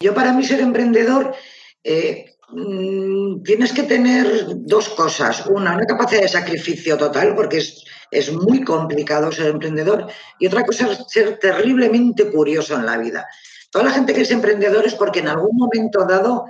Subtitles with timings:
[0.00, 1.34] Yo para mí ser emprendedor
[1.82, 4.26] eh, mm, tienes que tener
[4.58, 5.46] dos cosas.
[5.46, 10.06] Una, una capacidad de sacrificio total, porque es, es muy complicado ser emprendedor.
[10.38, 13.26] Y otra cosa ser terriblemente curioso en la vida.
[13.72, 16.44] Toda la gente que es emprendedor es porque en algún momento dado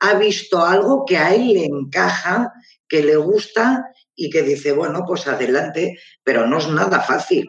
[0.00, 2.52] ha visto algo que a él le encaja,
[2.88, 3.86] que le gusta
[4.16, 7.48] y que dice, bueno, pues adelante, pero no es nada fácil.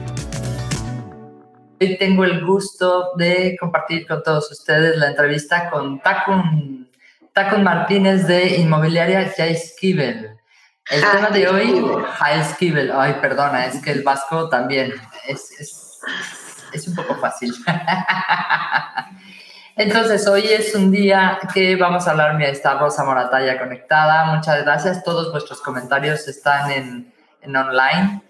[1.81, 6.87] Hoy tengo el gusto de compartir con todos ustedes la entrevista con Takun,
[7.33, 10.37] Takun Martínez de Inmobiliaria Jaiskibel.
[10.91, 11.83] El tema de hoy,
[12.19, 12.91] Jaiskibel.
[12.95, 14.93] Ay, perdona, es que el vasco también
[15.27, 16.01] es, es,
[16.71, 17.51] es un poco fácil.
[19.75, 24.35] Entonces, hoy es un día que vamos a hablar, mira, está Rosa Moratalla conectada.
[24.35, 25.03] Muchas gracias.
[25.03, 28.21] Todos vuestros comentarios están en, en online.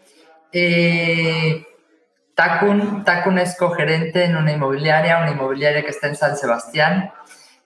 [0.54, 1.66] Eh,
[2.36, 7.12] Takun, Takun es cogerente en una inmobiliaria, una inmobiliaria que está en San Sebastián.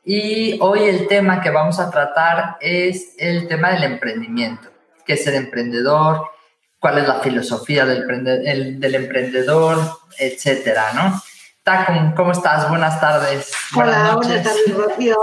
[0.03, 4.69] Y hoy el tema que vamos a tratar es el tema del emprendimiento.
[5.05, 6.29] ¿Qué es el emprendedor?
[6.79, 9.79] ¿Cuál es la filosofía del, del emprendedor?
[10.17, 11.21] Etcétera, ¿no?
[11.63, 12.69] Takun, ¿cómo estás?
[12.69, 13.51] Buenas tardes.
[13.75, 15.17] Hola, buenas, tardes, Rocío.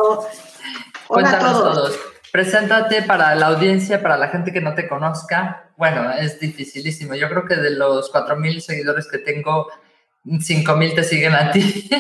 [1.06, 2.11] Cuéntanos a todos.
[2.32, 5.70] Preséntate para la audiencia, para la gente que no te conozca.
[5.76, 7.14] Bueno, es dificilísimo.
[7.14, 9.68] Yo creo que de los 4.000 seguidores que tengo,
[10.24, 11.60] 5.000 te siguen a ti.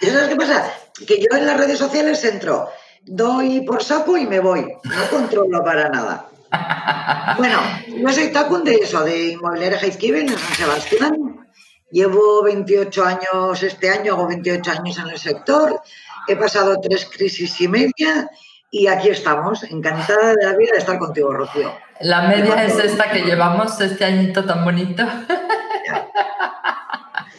[0.00, 0.72] ¿Y sabes qué pasa?
[1.04, 2.70] Que yo en las redes sociales entro,
[3.02, 4.60] doy por saco y me voy.
[4.84, 6.28] No controlo para nada.
[7.38, 7.58] Bueno,
[7.88, 11.48] yo soy Tacun de eso, de Inmobiliaria Heizkiven en San Sebastián.
[11.90, 15.82] Llevo 28 años, este año hago 28 años en el sector.
[16.28, 18.28] He pasado tres crisis y media
[18.70, 21.72] y aquí estamos, encantada de la vida de estar contigo, Rocío.
[22.00, 25.04] La media es esta que llevamos este añito tan bonito.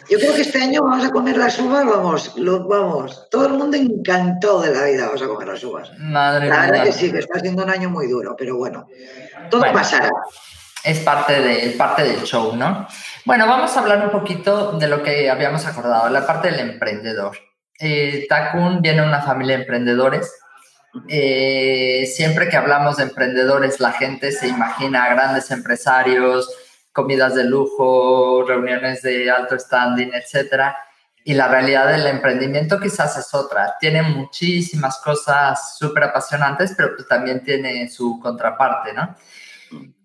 [0.08, 3.26] Yo creo que este año vamos a comer las uvas, vamos, vamos.
[3.30, 5.90] Todo el mundo encantó de la vida, vamos a comer las uvas.
[5.98, 8.86] Madre la verdad que sí, que está siendo un año muy duro, pero bueno,
[9.50, 10.10] todo pasará.
[10.84, 12.86] Es parte, de, parte del show, ¿no?
[13.24, 17.36] Bueno, vamos a hablar un poquito de lo que habíamos acordado, la parte del emprendedor.
[17.86, 20.32] Eh, Takun viene de una familia de emprendedores.
[21.06, 26.48] Eh, siempre que hablamos de emprendedores, la gente se imagina a grandes empresarios,
[26.92, 30.74] comidas de lujo, reuniones de alto standing, etcétera.
[31.24, 33.74] Y la realidad del emprendimiento quizás es otra.
[33.78, 39.14] Tiene muchísimas cosas súper apasionantes, pero pues también tiene su contraparte, ¿no?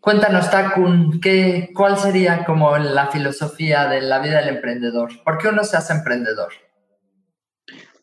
[0.02, 5.12] Cuéntanos, Takun, ¿qué, ¿cuál sería como la filosofía de la vida del emprendedor?
[5.24, 6.52] ¿Por qué uno se hace emprendedor?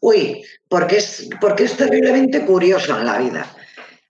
[0.07, 3.45] Uy, porque es, porque es terriblemente curioso en la vida.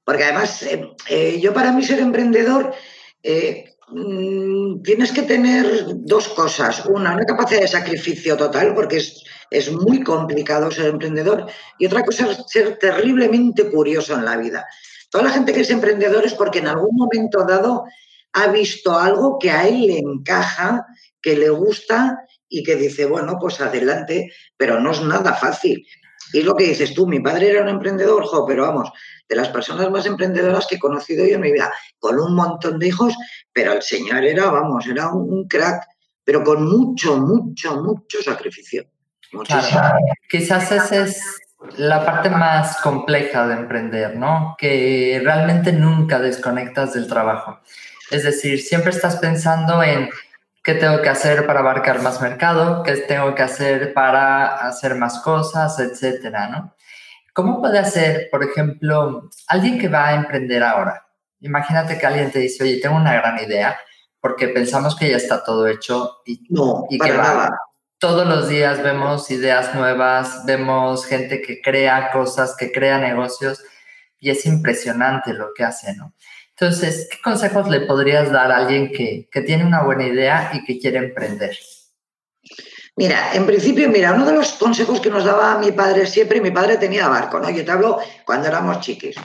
[0.05, 2.75] Porque además, eh, eh, yo para mí ser emprendedor,
[3.23, 5.65] eh, mm, tienes que tener
[5.95, 6.85] dos cosas.
[6.85, 11.47] Una, una capacidad de sacrificio total, porque es, es muy complicado ser emprendedor.
[11.79, 14.67] Y otra cosa ser terriblemente curioso en la vida.
[15.11, 17.85] Toda la gente que es emprendedor es porque en algún momento dado
[18.35, 20.85] ha visto algo que a él le encaja,
[21.23, 25.87] que le gusta y que dice, bueno, pues adelante, pero no es nada fácil.
[26.33, 28.93] Y lo que dices tú, mi padre era un emprendedor, jo, pero vamos,
[29.29, 32.79] de las personas más emprendedoras que he conocido yo en mi vida, con un montón
[32.79, 33.15] de hijos,
[33.53, 35.85] pero el señor era, vamos, era un, crack,
[36.25, 38.87] pero con mucho, mucho, mucho sacrificio.
[39.47, 39.97] Claro.
[40.29, 41.21] Quizás esa es
[41.77, 44.55] la parte más compleja de emprender, ¿no?
[44.59, 47.61] Que realmente nunca desconectas del trabajo.
[48.11, 50.09] Es decir, siempre estás pensando en
[50.67, 55.21] qué tengo que hacer para abarcar más mercado, qué tengo que hacer para hacer más
[55.21, 56.75] cosas, etcétera, ¿no?
[57.33, 61.07] ¿Cómo puede hacer, por ejemplo, alguien que va a emprender ahora?
[61.39, 63.79] Imagínate que alguien te dice, oye, tengo una gran idea,
[64.21, 67.49] porque pensamos que ya está todo hecho y, no, y que va.
[67.99, 73.63] Todos los días vemos ideas nuevas, vemos gente que crea cosas, que crea negocios
[74.19, 76.13] y es impresionante lo que hace, ¿no?
[76.59, 80.79] Entonces, ¿qué consejos le podrías dar a alguien que, tiene una buena idea y que
[80.79, 81.55] quiere emprender?
[82.97, 86.51] Mira, en principio, mira, uno de los consejos que nos daba mi padre siempre, mi
[86.51, 87.51] padre tenía barco, ¿no?
[87.51, 89.17] Yo te hablo cuando éramos chiquis.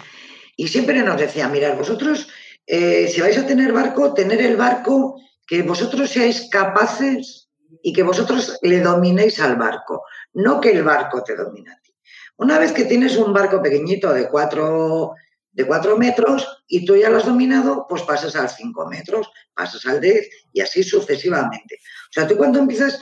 [0.58, 2.28] Y siempre nos decía, mirad, vosotros,
[2.68, 5.16] eh, si vais a tener barco, tener el barco
[5.48, 7.50] que vosotros seáis capaces
[7.82, 11.94] y que vosotros le dominéis al barco, no que el barco te domine a ti.
[12.36, 15.14] Una vez que tienes un barco pequeñito de cuatro,
[15.54, 19.86] de cuatro metros y tú ya lo has dominado, pues pasas al cinco metros, pasas
[19.86, 21.76] al 10 y así sucesivamente.
[21.76, 23.02] O sea, tú cuando empiezas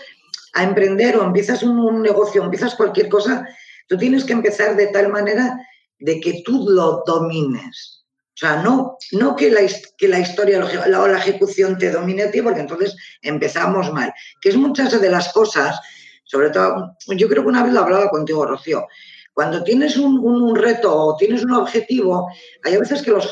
[0.54, 3.48] a emprender o empiezas un, negocio, empiezas cualquier cosa,
[3.88, 5.58] tú tienes que empezar de tal manera
[6.00, 8.06] de que tú lo domines.
[8.34, 9.62] O sea, no, no que, la,
[9.98, 14.14] que la historia o la, ejecución te domine a ti, porque entonces empezamos mal.
[14.42, 15.78] Que es muchas de las cosas,
[16.24, 18.88] sobre todo, yo creo que una vez lo hablaba contigo, Rocío,
[19.40, 22.30] cuando tienes un, reto o tienes un objetivo,
[22.62, 23.32] hay veces que los,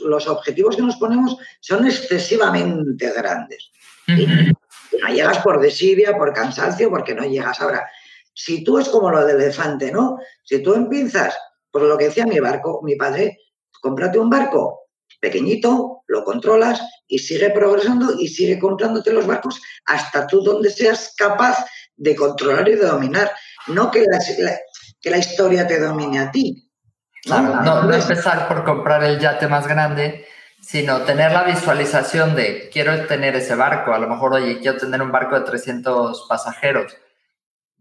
[0.00, 3.70] los, objetivos que nos ponemos son excesivamente grandes.
[4.08, 7.60] Y no llegas por desidia, por cansancio, porque no llegas.
[7.60, 7.88] Ahora,
[8.34, 10.18] si tú es como lo del elefante, ¿no?
[10.42, 11.38] Si tú empiezas,
[11.70, 13.38] por lo que decía mi barco, mi padre,
[13.80, 14.80] cómprate un barco
[15.20, 21.14] pequeñito, lo controlas y sigue progresando y sigue comprándote los barcos hasta tú donde seas
[21.16, 21.64] capaz
[21.96, 23.30] de controlar y de dominar.
[23.68, 24.58] No que la,
[25.00, 26.70] que la historia te domine a ti.
[27.26, 27.62] ¿no?
[27.62, 30.26] no, empezar por comprar el yate más grande,
[30.60, 33.92] sino tener la visualización de quiero tener ese barco.
[33.92, 36.96] A lo mejor, oye, quiero tener un barco de 300 pasajeros.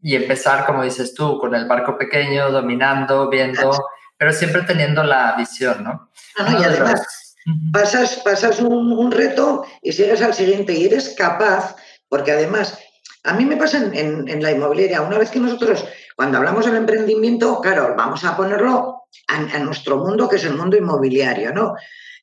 [0.02, 3.78] Y empezar, como dices tú, con el barco pequeño, dominando, viendo
[4.20, 6.12] pero siempre teniendo la visión, ¿no?
[6.38, 7.38] Ah, y además,
[7.72, 11.78] pasas, pasas un, reto y sigues al siguiente y eres capaz,
[12.10, 12.78] porque además,
[13.24, 15.86] a mí me pasa en, la inmobiliaria, una vez que nosotros,
[16.16, 20.78] cuando hablamos del emprendimiento, claro, vamos a ponerlo a, nuestro mundo, que es el mundo
[20.78, 21.76] inmobiliario, ¿no?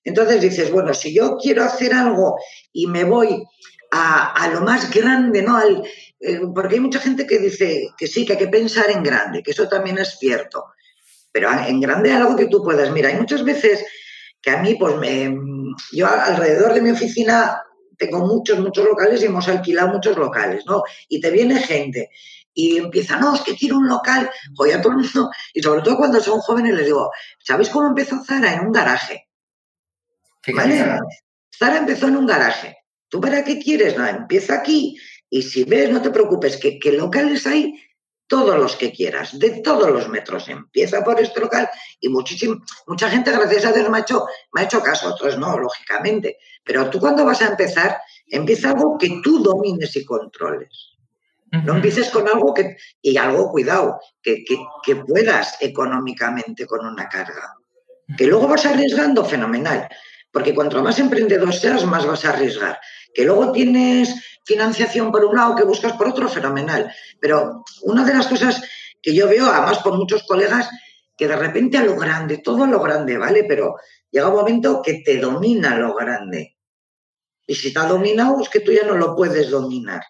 [0.05, 2.39] Entonces dices, bueno, si yo quiero hacer algo
[2.73, 3.45] y me voy
[3.91, 5.57] a, lo más grande, ¿no?
[5.57, 5.83] Al,
[6.21, 9.43] eh, porque hay mucha gente que dice que sí, que hay que pensar en grande,
[9.43, 10.65] que eso también es cierto
[11.37, 12.91] pero en grande algo que tú puedas.
[12.93, 13.85] Mira, hay muchas veces
[14.41, 15.37] que a mí, pues me,
[15.93, 17.61] yo alrededor de mi oficina
[17.97, 20.83] tengo muchos, muchos locales y hemos alquilado muchos locales, ¿no?
[21.09, 22.11] Y te viene gente
[22.57, 25.83] y empieza, no, es que quiero un local, voy a todo el mundo, y sobre
[25.83, 28.55] todo cuando son jóvenes les digo, ¿sabéis cómo empezó Zara?
[28.55, 29.29] En un garaje.
[30.55, 30.99] ¿Vale?
[31.55, 32.79] Zara empezó en un garaje.
[33.09, 33.97] ¿Tú para qué quieres?
[33.99, 34.99] No, empieza aquí
[35.29, 37.75] y si ves, no te preocupes, que, que locales hay
[38.27, 40.49] todos los que quieras, de todos los metros.
[40.49, 41.69] Empieza por este local
[42.01, 42.57] y muchísimo,
[42.87, 46.39] mucha gente, gracias a Dios, me ha, hecho, me ha hecho caso, otros no, lógicamente.
[46.65, 50.97] Pero tú cuando vas a empezar, empieza algo que tú domines y controles.
[51.65, 57.55] No empieces con algo que, y algo, cuidado, que, que, puedas económicamente con una carga.
[58.19, 59.89] Que luego vas arriesgando, fenomenal.
[60.37, 62.79] Porque cuanto más emprendedor seas, más vas a arriesgar.
[63.15, 66.93] Que luego tienes financiación por un lado, que buscas por otro, fenomenal.
[67.19, 68.63] Pero una de las cosas
[69.01, 70.69] que yo veo, además por muchos colegas,
[71.17, 73.45] que de repente a lo grande, todo a lo grande, ¿vale?
[73.49, 73.77] Pero
[74.11, 76.59] llega un momento que te domina lo grande.
[77.47, 80.03] Y si te ha dominado, es que tú ya no lo puedes dominar.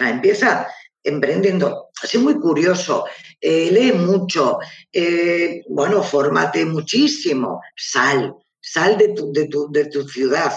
[0.00, 0.66] O empieza
[1.02, 1.90] emprendiendo.
[2.02, 3.04] Así muy curioso,
[3.38, 4.60] eh, lee mucho,
[4.90, 8.34] eh, bueno, fórmate muchísimo, sal,
[8.64, 10.52] sal de tu, de tu, de tu ciudad.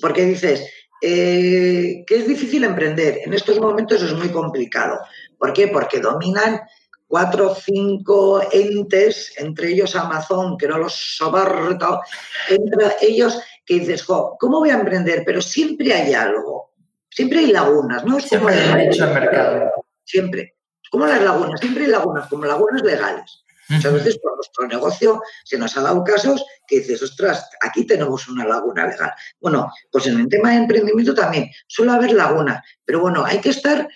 [0.00, 0.68] Porque dices,
[1.02, 3.20] eh, que es difícil emprender.
[3.24, 5.00] En estos momentos es muy complicado.
[5.38, 5.68] ¿Por qué?
[5.68, 6.60] Porque dominan
[7.06, 12.00] cuatro o cinco entes, entre ellos Amazon, que no los soporto,
[12.48, 15.24] entre ellos que dices, ¿cómo voy a emprender?
[15.24, 16.72] Pero siempre hay algo,
[17.10, 18.18] siempre hay lagunas, ¿no?
[18.18, 19.70] Es como siempre hay mercado.
[20.04, 20.56] Siempre.
[20.90, 23.43] Como las lagunas, siempre hay lagunas, como lagunas legales.
[23.68, 28.28] Muchas veces por nuestro negocio se nos ha dado casos que dices, ostras, aquí tenemos
[28.28, 29.12] una laguna legal.
[29.40, 33.50] Bueno, pues en el tema de emprendimiento también suele haber lagunas, pero bueno, hay que
[33.50, 33.88] estar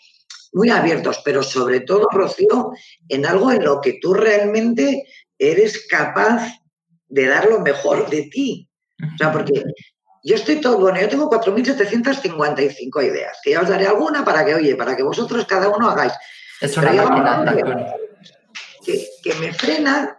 [0.53, 2.73] muy abiertos, pero sobre todo, Rocío,
[3.09, 5.05] en algo en lo que tú realmente
[5.39, 6.51] eres capaz
[7.09, 8.69] de dar lo mejor de ti.
[9.15, 9.63] O sea, porque
[10.25, 14.55] yo estoy todo, bueno, yo tengo 4.755 ideas, que ya os daré alguna para que,
[14.55, 16.13] oye, para que vosotros cada uno hagáis.
[16.61, 17.95] Es una máquina,
[19.23, 20.19] que, me frena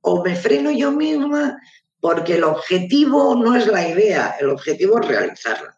[0.00, 1.58] o me freno yo misma
[2.00, 5.74] porque el objetivo no es la idea, el objetivo es realizarla.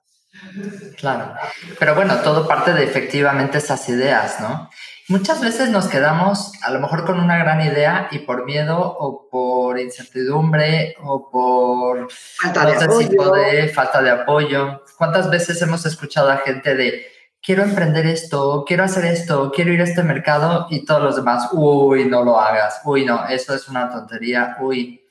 [0.96, 1.34] Claro,
[1.78, 4.70] pero bueno, todo parte de efectivamente esas ideas, ¿no?
[5.08, 9.28] Muchas veces nos quedamos a lo mejor con una gran idea y por miedo o
[9.28, 13.32] por incertidumbre o por falta de apoyo.
[13.32, 14.84] de falta de apoyo.
[14.96, 17.06] ¿Cuántas veces hemos escuchado a gente de
[17.42, 21.48] quiero emprender esto, quiero hacer esto, quiero ir a este mercado y todos los demás,
[21.52, 25.04] uy, no lo hagas, uy, no, eso es una tontería, uy.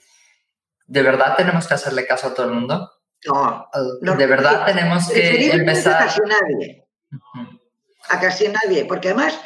[0.85, 2.91] ¿De verdad tenemos que hacerle caso a todo el mundo?
[3.27, 3.67] No.
[4.01, 6.01] no de verdad tenemos que empezar.
[6.01, 6.87] A casi nadie.
[8.09, 9.39] A casi nadie, porque además,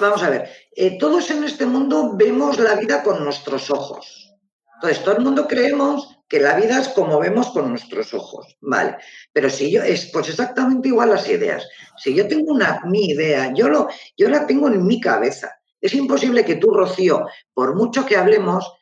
[0.00, 4.34] vamos a ver, eh, todos en este mundo vemos la vida con nuestros ojos.
[4.74, 8.96] Entonces, todo el mundo creemos que la vida es como vemos con nuestros ojos, ¿vale?
[9.34, 11.68] Pero si yo, es pues exactamente igual las ideas.
[11.98, 15.60] Si yo tengo una, mi idea, yo, lo, yo la tengo en mi cabeza.
[15.78, 18.72] Es imposible que tú, Rocío, por mucho que hablemos,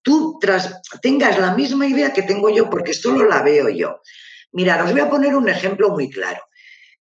[0.00, 4.00] tú tras, tengas la misma idea que tengo yo porque solo la veo yo.
[4.52, 6.40] Mira, os voy a poner un ejemplo muy claro.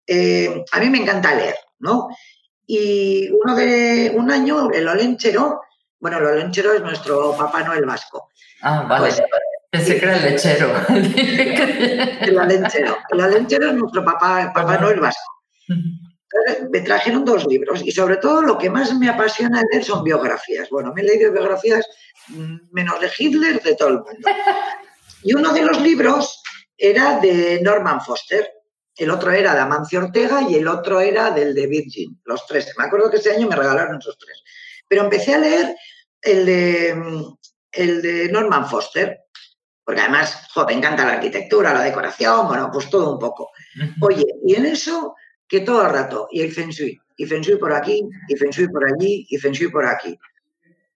[0.07, 2.09] Eh, a mí me encanta leer, ¿no?
[2.67, 5.61] Y uno de un año, el Olenchero,
[5.99, 8.31] bueno, el Olenchero es nuestro Papá Noel vasco.
[8.63, 9.09] Ah, vale.
[9.09, 9.23] Pues,
[9.71, 10.73] Pensé que era el lechero.
[10.89, 12.99] el Olenchero.
[13.11, 15.43] El Olenchero es nuestro Papá, papá Noel vasco.
[16.71, 20.69] me trajeron dos libros y sobre todo lo que más me apasiona leer son biografías.
[20.71, 21.87] Bueno, me he leído biografías
[22.73, 24.29] menos de Hitler, de todo el mundo.
[25.23, 26.43] Y uno de los libros
[26.77, 28.51] era de Norman Foster,
[28.97, 32.73] el otro era de Amancio Ortega y el otro era del de Virgin, los tres.
[32.77, 34.43] Me acuerdo que ese año me regalaron esos tres.
[34.89, 35.77] Pero empecé a leer
[36.21, 37.03] el de,
[37.73, 39.21] el de Norman Foster,
[39.85, 43.51] porque además, me encanta la arquitectura, la decoración, bueno, pues todo un poco.
[44.01, 45.17] Oye, y en eso,
[45.49, 48.51] que todo el rato, y el Feng Shui, y Feng Shui por aquí, y Feng
[48.51, 50.19] Shui por allí, y Feng Shui por aquí.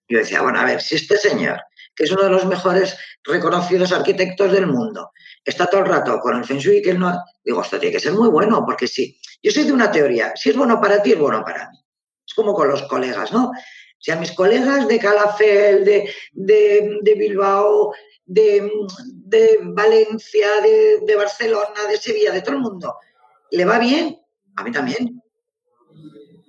[0.08, 1.60] Yo decía, bueno, a ver, si este señor,
[1.94, 5.10] que es uno de los mejores reconocidos arquitectos del mundo,
[5.44, 7.18] está todo el rato con el Feng Shui, que él no...
[7.44, 9.18] Digo, esto tiene que ser muy bueno, porque sí.
[9.42, 11.78] Yo soy de una teoría, si es bueno para ti, es bueno para mí.
[12.26, 13.52] Es como con los colegas, ¿no?
[13.98, 17.94] Si a mis colegas de Calafel, de, de, Bilbao,
[18.26, 18.70] de,
[19.06, 22.96] de Valencia, de, Barcelona, de Sevilla, de todo el mundo,
[23.50, 24.18] le va bien,
[24.56, 25.22] a mí también.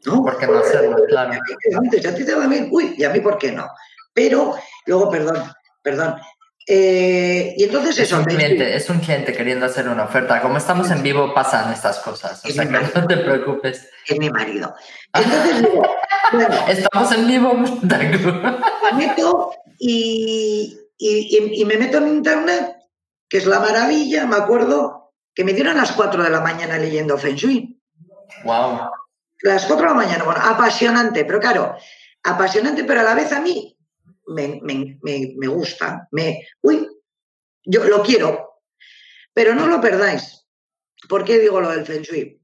[0.05, 0.21] ¿No?
[0.21, 0.97] ¿Por qué no hacerlo?
[1.07, 1.33] Claro.
[1.77, 3.67] Antes, a ti te va bien, uy, y a mí por qué no.
[4.13, 4.55] Pero
[4.85, 5.43] luego, perdón,
[5.81, 6.15] perdón,
[6.67, 10.41] eh, y entonces es Un cliente, es un cliente queriendo hacer una oferta.
[10.41, 12.43] Como estamos en vivo, pasan estas cosas.
[12.43, 13.87] O sea, que no te preocupes.
[14.07, 14.73] Es mi marido.
[15.13, 15.83] Entonces digo,
[16.67, 17.53] estamos en vivo.
[17.53, 22.75] me meto y, y, me meto en internet,
[23.27, 24.25] que es la maravilla.
[24.25, 27.79] Me acuerdo que me dieron a las 4 de la mañana leyendo Feng Shui.
[28.43, 28.79] Wow.
[29.41, 31.75] Las 4 de la mañana, bueno, apasionante, pero claro,
[32.23, 33.77] apasionante, pero a la vez a mí
[34.27, 36.87] me, me, gusta, me, uy,
[37.65, 38.61] yo lo quiero,
[39.33, 40.47] pero no lo perdáis.
[41.07, 42.41] ¿Por qué digo lo del Feng Shui?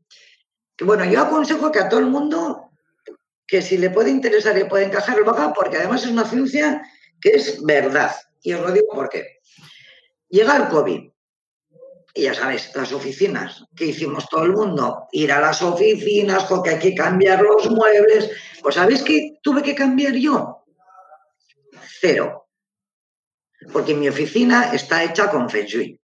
[0.76, 2.72] Que bueno, yo aconsejo que a todo el mundo,
[3.48, 6.82] que si le puede interesar y puede encajar, lo haga, porque además es una ciencia
[7.20, 8.12] que es verdad.
[8.42, 9.40] Y os lo digo por qué.
[10.30, 11.10] Llega el COVID.
[12.14, 15.08] Y ya sabéis, las oficinas, que hicimos todo el mundo?
[15.14, 18.30] Ir a las oficinas porque hay que cambiar los muebles.
[18.62, 20.62] Pues ¿sabéis qué tuve que cambiar yo?
[22.02, 22.48] cero.
[23.72, 26.00] Porque mi oficina está hecha con Feng.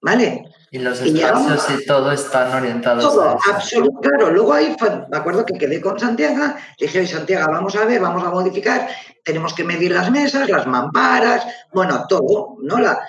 [0.00, 0.44] ¿Vale?
[0.76, 4.08] Y los espacios y, todo están orientados todo, absolutamente.
[4.08, 4.76] Claro, luego ahí
[5.08, 8.88] me acuerdo que quedé con Santiago, dije, oye, Santiago, vamos a ver, vamos a modificar,
[9.24, 12.78] tenemos que medir las mesas, las mamparas, bueno, todo, ¿no?
[12.78, 13.00] La,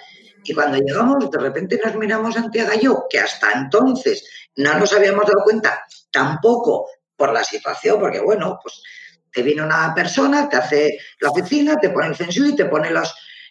[0.45, 4.93] y cuando llegamos, de repente nos miramos Santiago y yo, que hasta entonces no nos
[4.93, 8.81] habíamos dado cuenta, tampoco por la situación, porque bueno, pues
[9.29, 12.91] te viene una persona, te hace la oficina, te pone el Feng Shui, te pone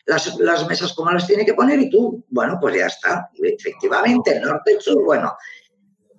[0.06, 3.30] las, las, mesas como las tiene que poner y tú, bueno, pues ya está.
[3.42, 5.36] efectivamente, el norte, el sur, bueno.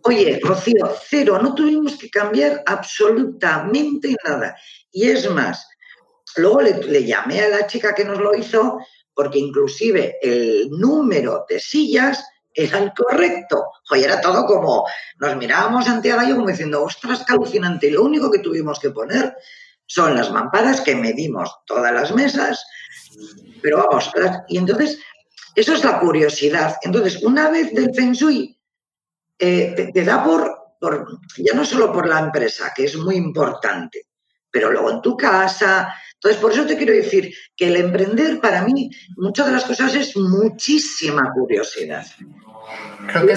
[0.03, 4.55] Oye, Rocío, cero, no tuvimos que cambiar absolutamente nada.
[4.91, 5.67] Y es más,
[6.37, 8.79] luego le, le llamé a la chica que nos lo hizo
[9.13, 13.65] porque inclusive el número de sillas era el correcto.
[13.91, 14.85] Oye, era todo como,
[15.19, 17.87] nos mirábamos Santiago y como diciendo, ostras, qué alucinante.
[17.87, 19.35] Y lo único que tuvimos que poner
[19.87, 22.63] son las mamparas que medimos todas las mesas,
[23.61, 24.11] pero vamos,
[24.47, 24.99] y entonces,
[25.55, 26.75] eso es la curiosidad.
[26.83, 28.59] Entonces, una vez del Feng Shui,
[29.39, 34.07] eh, te, da por, por, ya no solo por la empresa, que es muy importante,
[34.51, 35.93] pero luego en tu casa.
[36.13, 39.95] Entonces, por eso te quiero decir que el emprender para mí, muchas de las cosas
[39.95, 42.05] es muchísima curiosidad.
[43.11, 43.35] Creo que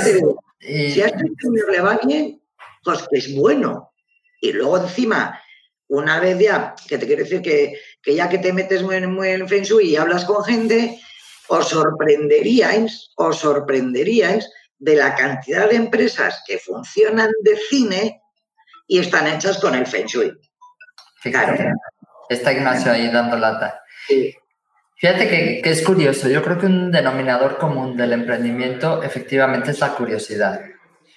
[0.93, 1.25] Si a este
[1.71, 2.43] le va bien,
[2.83, 3.93] pues que es bueno.
[4.41, 5.40] Y luego encima,
[5.91, 7.75] una vez ya, que te quiero decir que,
[8.07, 11.01] ya que te metes muy, muy en Feng Shui y hablas con gente,
[11.49, 18.23] os sorprenderíais, os sorprenderíais de la cantidad de empresas que funcionan de cine
[18.87, 20.33] y están hechas con el Feng Shui.
[22.29, 23.83] Está Ignacio ahí dando lata.
[24.07, 24.33] Sí.
[24.95, 26.29] Fíjate que, es curioso.
[26.29, 30.61] Yo creo que un denominador común del emprendimiento efectivamente es la curiosidad.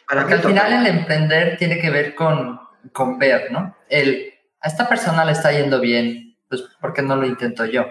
[0.10, 2.60] Porque al final el emprender tiene que ver con,
[2.92, 3.78] con ver, ¿no?
[3.88, 4.33] El,
[4.64, 7.86] a esta persona le está yendo bien, pues ¿por qué no lo intento yo?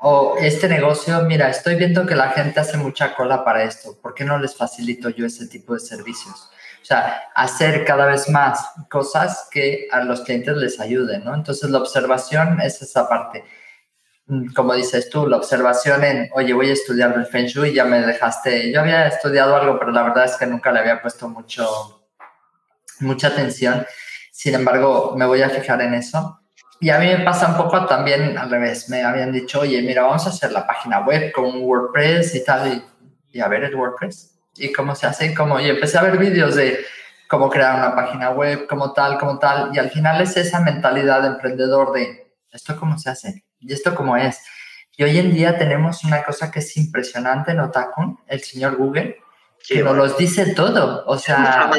[0.00, 4.14] O este negocio, mira, estoy viendo que la gente hace mucha cola para esto, ¿por
[4.14, 6.50] qué no les facilito yo ese tipo de servicios?
[6.82, 11.34] O sea, hacer cada vez más cosas que a los clientes les ayuden, ¿no?
[11.34, 13.44] Entonces la observación es esa parte
[14.26, 17.84] mm, como dices tú, la observación en, oye, voy a estudiar el Feng Shui, ya
[17.84, 21.28] me dejaste, yo había estudiado algo, pero la verdad es que nunca le había puesto
[21.28, 22.08] mucho,
[22.98, 23.86] mucha atención.
[24.40, 26.40] Sin embargo, me voy a fijar en eso.
[26.80, 28.88] Y a mí me pasa un poco también al revés.
[28.88, 32.82] Me habían dicho, oye, mira, vamos a hacer la página web con WordPress y tal.
[33.30, 34.40] Y, a ver el WordPress.
[34.56, 35.26] Y cómo se hace.
[35.26, 36.78] Y, y empecé a ver vídeos de
[37.28, 39.72] cómo crear una página web, como tal, como tal.
[39.74, 43.44] Y al final es esa mentalidad de emprendedor de, ¿esto cómo se hace?
[43.58, 44.40] ¿Y esto cómo es?
[44.96, 49.18] Y hoy en día tenemos una cosa que es impresionante en Otakun, el señor Google,
[49.68, 51.04] que nos los dice todo.
[51.06, 51.70] O sea,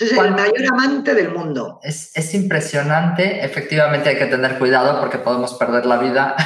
[0.00, 1.80] es el mayor amante del mundo.
[1.82, 3.44] Es, es, impresionante.
[3.44, 6.36] Efectivamente hay que tener cuidado porque podemos perder la vida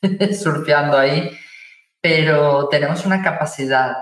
[0.42, 1.30] surfeando ahí.
[2.00, 3.96] Pero tenemos una capacidad,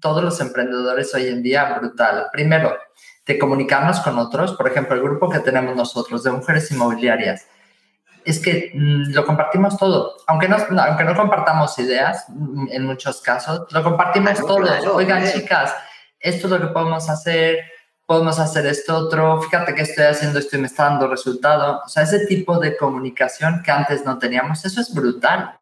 [0.00, 2.28] todos los emprendedores hoy en día, brutal.
[2.32, 2.76] Primero,
[3.26, 4.54] de comunicarnos con otros.
[4.54, 7.46] Por ejemplo, el grupo que tenemos nosotros de mujeres inmobiliarias.
[8.24, 10.16] Es que mm, lo compartimos todo.
[10.26, 14.86] Aunque no, aunque no compartamos ideas, mm, en muchos casos, lo compartimos todos.
[14.86, 15.74] Oigan, chicas,
[16.18, 17.58] esto es lo que podemos hacer
[18.06, 21.82] podemos hacer esto otro, fíjate que estoy haciendo esto y me está dando resultado.
[21.84, 25.58] O sea, ese tipo de comunicación que antes no teníamos, eso es brutal.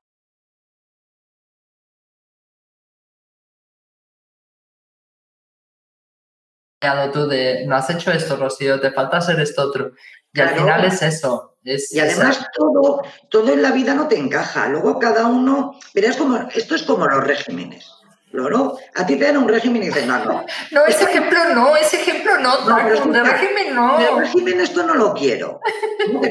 [7.13, 9.93] tú de, no has hecho esto, Rocío, te falta hacer esto otro.
[10.33, 11.57] Y al final es eso.
[11.63, 14.69] y además todo, todo en la vida no te encaja.
[14.69, 18.04] Luego cada uno, verás como, esto es como los regímenes.
[18.35, 18.77] ¿No?
[18.95, 20.45] A ti te dan un régimen y dices, no, no.
[20.73, 23.99] No, ese ejemplo no, ese ejemplo no, no pero de régimen no.
[23.99, 25.61] El régimen esto no lo quiero.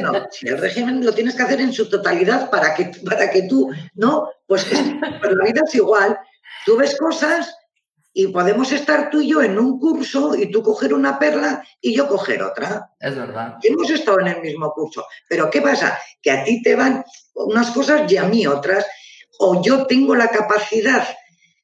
[0.01, 0.11] no?
[0.31, 3.71] Si el régimen lo tienes que hacer en su totalidad para que, para que tú,
[3.95, 4.29] ¿no?
[4.45, 6.19] Pues, pues la vida es igual.
[6.65, 7.55] Tú ves cosas
[8.13, 11.95] y podemos estar tú y yo en un curso y tú coger una perla y
[11.95, 12.91] yo coger otra.
[12.99, 13.57] Es verdad.
[13.63, 15.05] hemos estado en el mismo curso.
[15.27, 15.97] Pero ¿qué pasa?
[16.21, 18.85] Que a ti te van unas cosas y a mí otras.
[19.39, 21.07] O yo tengo la capacidad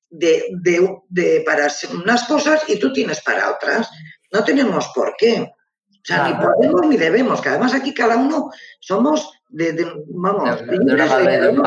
[0.09, 3.89] de, de, de, para unas cosas y tú tienes para otras.
[4.31, 5.51] No tenemos por qué.
[5.89, 8.49] O sea, ni podemos ni debemos, que además aquí cada uno
[8.79, 9.73] somos de,
[10.07, 11.57] vamos, de, de,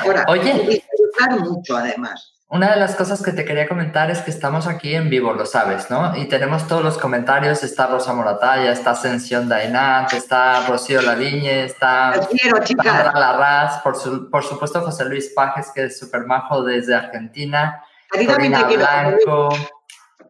[0.00, 2.35] Ahora, Oye, disfrutar mucho además.
[2.48, 5.44] Una de las cosas que te quería comentar es que estamos aquí en vivo, lo
[5.46, 6.16] sabes, ¿no?
[6.16, 12.14] Y tenemos todos los comentarios, está Rosa Moratalla, está Ascensión Dainat, está Rocío Laviñe, está
[12.84, 18.62] Sandra Larraz, por, por supuesto José Luis Pajes, que es súper majo desde Argentina, Corina
[18.62, 19.48] Blanco,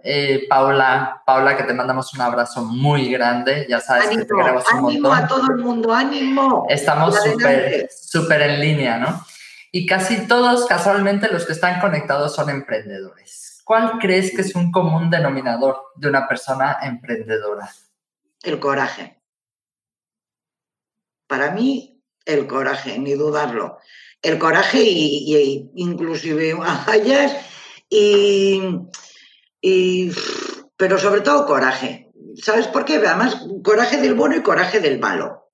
[0.02, 4.64] eh, Paula, Paula, que te mandamos un abrazo muy grande, ya sabes que te queremos
[4.72, 6.66] un ánimo a todo el mundo, ánimo.
[6.70, 9.22] Estamos súper, súper en línea, ¿no?
[9.76, 13.60] Y casi todos casualmente los que están conectados son emprendedores.
[13.62, 17.68] ¿Cuál crees que es un común denominador de una persona emprendedora?
[18.42, 19.20] El coraje.
[21.26, 23.76] Para mí, el coraje, ni dudarlo.
[24.22, 27.36] El coraje y, inclusive hayas
[27.90, 28.62] y,
[29.60, 30.10] y,
[30.78, 32.10] pero sobre todo coraje.
[32.36, 32.96] ¿Sabes por qué?
[32.96, 35.50] Además, coraje del bueno y coraje del malo.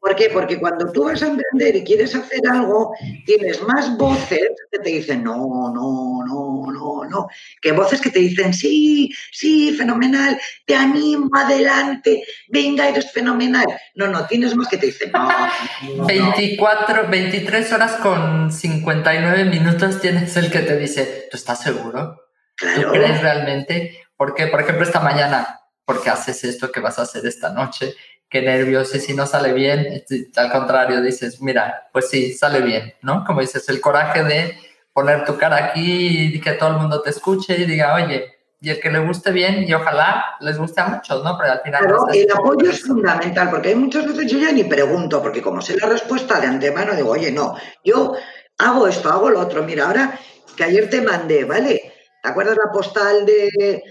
[0.00, 0.30] ¿Por qué?
[0.30, 2.94] Porque cuando tú vas a emprender y quieres hacer algo,
[3.26, 7.28] tienes más voces que te dicen no, no, no, no, no,
[7.60, 13.66] que voces que te dicen sí, sí, fenomenal, te animo, adelante, venga, eres fenomenal.
[13.94, 16.06] No, no, tienes más que te dicen no.
[16.06, 22.16] 24, 23 horas con 59 minutos tienes el que te dice, ¿tú estás seguro?
[22.56, 24.00] ¿Tú crees realmente?
[24.16, 27.94] Porque, por ejemplo, esta mañana, ¿por qué haces esto que vas a hacer esta noche?
[28.30, 32.60] Qué nervios, y si no sale bien, este, al contrario, dices, mira, pues sí, sale
[32.60, 33.24] bien, ¿no?
[33.24, 34.56] Como dices, el coraje de
[34.92, 38.70] poner tu cara aquí y que todo el mundo te escuche y diga, oye, y
[38.70, 41.36] el que le guste bien y ojalá les guste a muchos, ¿no?
[41.38, 41.82] Pero al final...
[41.82, 45.60] Pero el apoyo es fundamental, porque hay muchas veces yo ya ni pregunto, porque como
[45.60, 48.14] sé la respuesta de antemano, digo, oye, no, yo
[48.58, 49.64] hago esto, hago lo otro.
[49.64, 50.16] Mira, ahora
[50.56, 51.94] que ayer te mandé, ¿vale?
[52.22, 53.82] ¿Te acuerdas la postal de...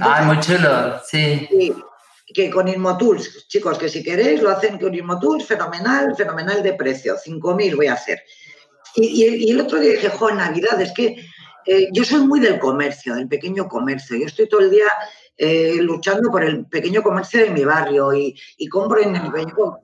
[0.00, 1.48] Ah, muy chulo, sí.
[1.50, 1.74] sí
[2.32, 7.16] que con Inmotools, chicos, que si queréis lo hacen con Inmotools, fenomenal, fenomenal de precio,
[7.16, 8.22] 5.000 voy a hacer.
[8.96, 11.16] Y, el otro día dije, jo, Navidad, es que
[11.66, 14.16] eh, yo soy muy del comercio, del pequeño comercio.
[14.16, 14.86] Yo estoy todo el día
[15.36, 18.34] eh, luchando por el pequeño comercio de mi barrio y,
[18.68, 19.80] compro en el pequeño,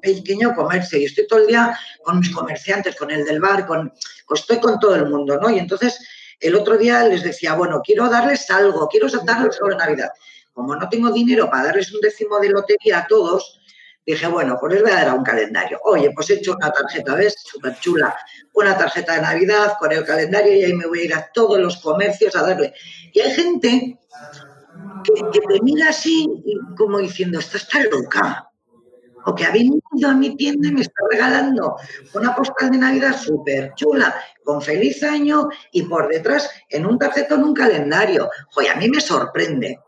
[0.00, 3.92] pequeño, comercio y estoy todo el día con mis comerciantes, con el del bar, con,
[4.26, 5.50] pues estoy con todo el mundo, ¿no?
[5.50, 5.98] Y entonces
[6.40, 10.10] el otro día les decía, bueno, quiero darles algo, quiero darles sobre Navidad
[10.54, 13.60] como no tengo dinero para darles un décimo de lotería a todos,
[14.06, 15.80] dije, bueno, pues les voy a dar a un calendario.
[15.84, 17.34] Oye, pues he hecho una tarjeta, ¿ves?
[17.44, 18.16] Súper chula.
[18.54, 21.58] Una tarjeta de Navidad con el calendario y ahí me voy a ir a todos
[21.58, 22.72] los comercios a darle.
[23.12, 23.98] Y hay gente
[25.04, 26.28] que, te mira así
[26.76, 28.48] como diciendo, esta está loca.
[29.26, 31.76] O que ha venido ido a mi tienda y me está regalando
[32.12, 34.14] una postal de Navidad súper chula,
[34.44, 38.28] con feliz año y por detrás en un tarjetón un calendario.
[38.50, 39.78] Joder, a mí me sorprende.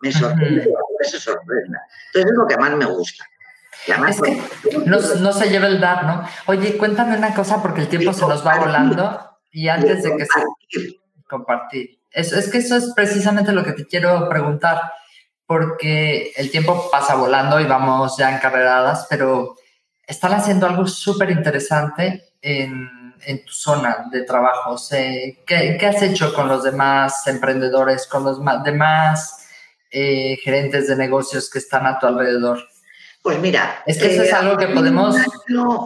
[0.00, 0.68] Me sorprende
[1.04, 1.80] se sorprenda.
[2.06, 3.24] Entonces es lo que más me gusta.
[4.08, 4.42] es que
[4.86, 6.28] no, se lleva el dar, ¿no?
[6.46, 10.24] Oye, cuéntame una cosa porque el tiempo se nos va volando y antes de que
[10.24, 10.96] se...
[11.28, 12.00] Compartir.
[12.10, 14.80] Es, es que eso es precisamente lo que te quiero preguntar
[15.46, 19.56] porque el tiempo pasa volando y vamos ya encarreradas, pero
[20.06, 22.88] están haciendo algo súper interesante en,
[23.46, 24.76] tu zona de trabajo.
[25.46, 29.47] ¿qué, has hecho con los demás emprendedores, con los demás
[29.90, 32.58] eh, gerentes de negocios que están a tu alrededor?
[33.22, 35.16] Pues mira, es que eso es eh, algo que podemos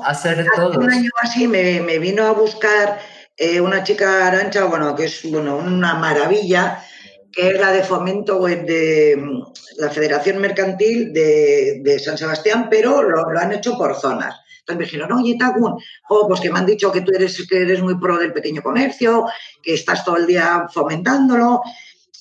[0.05, 0.77] hacer todos.
[0.77, 3.01] Un año así me, vino a buscar
[3.37, 6.85] eh, una chica arancha, bueno, que es bueno, una maravilla,
[7.33, 9.43] que es la de fomento web de mm,
[9.79, 14.41] la Federación Mercantil de, San Sebastián, pero lo, han hecho por zonas.
[14.61, 15.77] Entonces me dijeron, oye, Tagun,
[16.11, 18.63] oh, pues que me han dicho que tú eres, que eres muy pro del pequeño
[18.63, 19.27] comercio,
[19.61, 21.63] que estás todo el día fomentándolo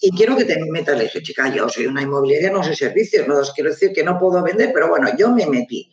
[0.01, 0.97] y quiero que te metas.
[0.97, 4.03] Le dije, chica, yo soy una inmobiliaria, no sé servicios, no os quiero decir que
[4.03, 5.89] no puedo vender, pero bueno, yo me metí.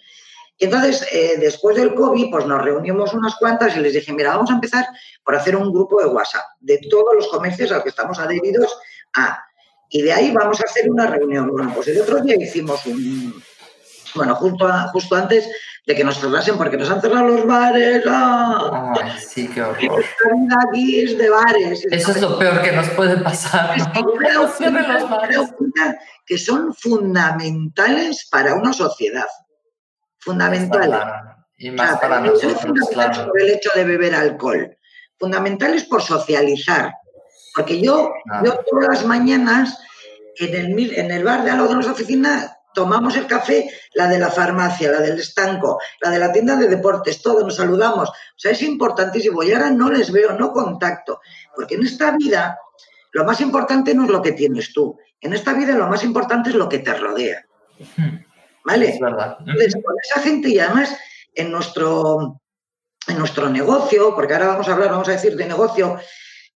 [0.56, 4.30] Y entonces, eh, después del COVID, pues nos reunimos unas cuantas y les dije, mira,
[4.30, 4.86] vamos a empezar
[5.22, 8.76] por hacer un grupo de WhatsApp de todos los comercios a los que estamos adheridos
[9.14, 9.38] a.
[9.90, 11.48] Y de ahí vamos a hacer una reunión.
[11.48, 13.40] Bueno, pues el otro día hicimos un,
[14.14, 15.48] bueno, justo, justo antes
[15.86, 18.04] de que nos cerrasen, porque nos han cerrado los bares.
[18.06, 18.94] ¡ah!
[19.18, 20.00] sí, qué horror.
[20.00, 21.86] Esta vida aquí es de bares.
[21.90, 23.76] Eso es lo peor que nos puede pasar.
[23.78, 24.04] ¿no?
[25.08, 25.38] bares.
[26.26, 29.26] Que son fundamentales para una sociedad.
[30.18, 31.00] Fundamentales.
[31.56, 33.26] Y más para nosotros, claro.
[33.26, 34.76] Por el hecho de beber alcohol.
[35.18, 36.92] Fundamentales por socializar
[37.58, 38.12] porque yo,
[38.44, 39.80] yo todas las mañanas
[40.38, 44.06] en el, en el bar de al lado de nuestra oficina tomamos el café, la
[44.06, 48.08] de la farmacia, la del estanco, la de la tienda de deportes, todos nos saludamos.
[48.08, 49.42] O sea, es importantísimo.
[49.42, 51.20] Y ahora no les veo, no contacto.
[51.56, 52.56] Porque en esta vida
[53.10, 54.96] lo más importante no es lo que tienes tú.
[55.20, 57.44] En esta vida lo más importante es lo que te rodea.
[58.64, 58.90] ¿Vale?
[58.90, 59.38] Es verdad.
[59.40, 60.96] Entonces, con esa gente y además
[61.34, 62.40] en nuestro,
[63.08, 65.98] en nuestro negocio, porque ahora vamos a hablar, vamos a decir de negocio,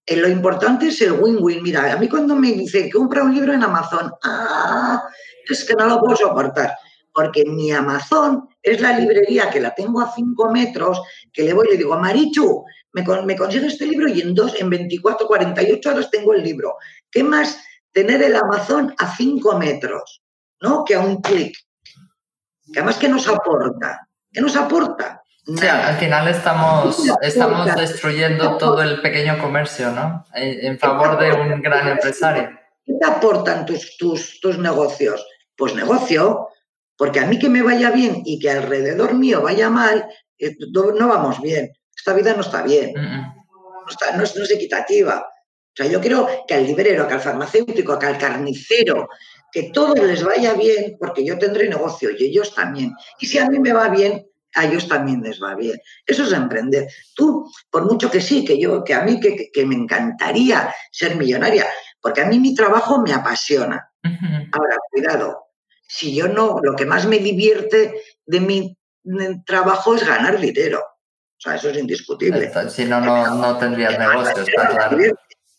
[0.07, 1.63] eh, lo importante es el win-win.
[1.63, 5.03] Mira, a mí cuando me dice que compra un libro en Amazon, ¡ah!
[5.49, 6.77] es que no lo puedo soportar.
[7.13, 11.01] Porque mi Amazon es la librería que la tengo a 5 metros,
[11.33, 14.71] que le voy y le digo, Marichu, me, consigo este libro y en dos, en
[14.71, 16.77] 24, 48 horas tengo el libro.
[17.11, 17.63] ¿Qué más
[17.93, 20.23] tener el Amazon a 5 metros?
[20.61, 20.85] ¿No?
[20.85, 21.55] Que a un clic.
[22.73, 24.09] Que además, ¿qué nos aporta?
[24.31, 25.22] ¿Qué nos aporta?
[25.45, 30.25] Sí, al final estamos, estamos destruyendo todo el pequeño comercio, ¿no?
[30.35, 32.51] En favor de un gran empresario.
[32.85, 35.27] ¿Qué te aportan tus, tus, tus negocios?
[35.57, 36.49] Pues negocio,
[36.97, 40.07] porque a mí que me vaya bien y que alrededor mío vaya mal,
[40.39, 41.73] eh, no vamos bien.
[41.97, 42.93] Esta vida no está bien.
[42.95, 45.21] No, está, no, es, no es equitativa.
[45.21, 49.09] O sea, yo quiero que al librero, que al farmacéutico, que al carnicero,
[49.51, 52.93] que todos les vaya bien, porque yo tendré negocio y ellos también.
[53.19, 55.79] Y si a mí me va bien, a ellos también les va bien.
[56.07, 56.89] Eso es emprender.
[57.15, 61.17] Tú, por mucho que sí, que yo, que a mí que, que me encantaría ser
[61.17, 61.67] millonaria,
[62.01, 63.89] porque a mí mi trabajo me apasiona.
[64.53, 65.45] Ahora, cuidado,
[65.87, 68.77] si yo no, lo que más me divierte de mi
[69.47, 70.81] trabajo es ganar dinero.
[70.81, 72.53] O sea, eso es indiscutible.
[72.69, 74.99] Si no, no, no tendrías negocio, está claro.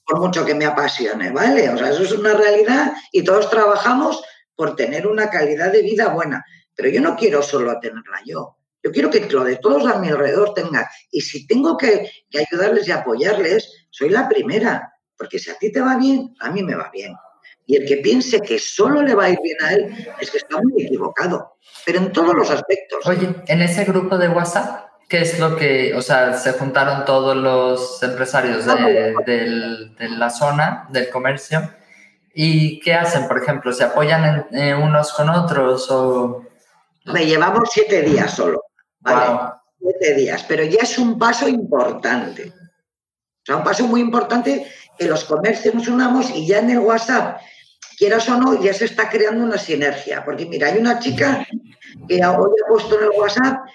[0.06, 1.70] Por mucho que me apasione, ¿vale?
[1.70, 4.22] O sea, eso es una realidad y todos trabajamos
[4.56, 6.44] por tener una calidad de vida buena.
[6.76, 8.58] Pero yo no quiero solo tenerla yo.
[8.84, 10.86] Yo quiero que lo de todos a mi alrededor tengan.
[11.12, 14.93] Y si tengo que, ayudarles y apoyarles, soy la primera.
[15.17, 17.13] Porque si a ti te va bien, a mí me va bien.
[17.65, 20.38] Y el que piense que solo le va a ir bien a él es que
[20.38, 21.58] está muy equivocado.
[21.86, 23.06] Pero en todos los aspectos.
[23.06, 27.38] Oye, en ese grupo de WhatsApp, ¿qué es lo que, o sea, se juntaron todos
[27.38, 29.13] los empresarios de,
[29.98, 31.69] de la zona, del comercio?
[32.34, 33.72] ¿Y qué hacen, por ejemplo?
[33.72, 36.43] ¿Se apoyan en, unos con otros o...?
[37.06, 38.62] Me llevamos siete días solo.
[39.80, 42.48] Siete días, pero ya es un paso importante.
[42.48, 44.66] O sea, un paso muy importante
[44.98, 47.42] que los comercios nos unamos y ya en el WhatsApp,
[47.98, 50.24] quieras o no, ya se está creando una sinergia.
[50.24, 51.46] Porque mira, hay una chica
[52.08, 53.66] que hoy ha puesto en el WhatsApp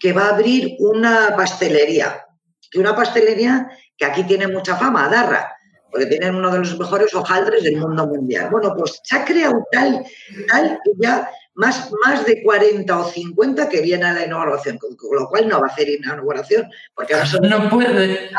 [0.00, 2.26] que va a abrir una pastelería.
[2.72, 5.56] Y una pastelería que aquí tiene mucha fama, Darra,
[5.90, 8.50] porque tienen uno de los mejores hojaldres del mundo mundial.
[8.50, 10.04] Bueno, pues se ha creado tal,
[10.48, 14.96] tal que ya más, más de 40 o 50 que vienen a la inauguración, con
[15.12, 17.40] lo cual no va a hacer inauguración, porque ahora son...
[17.48, 18.30] No puede.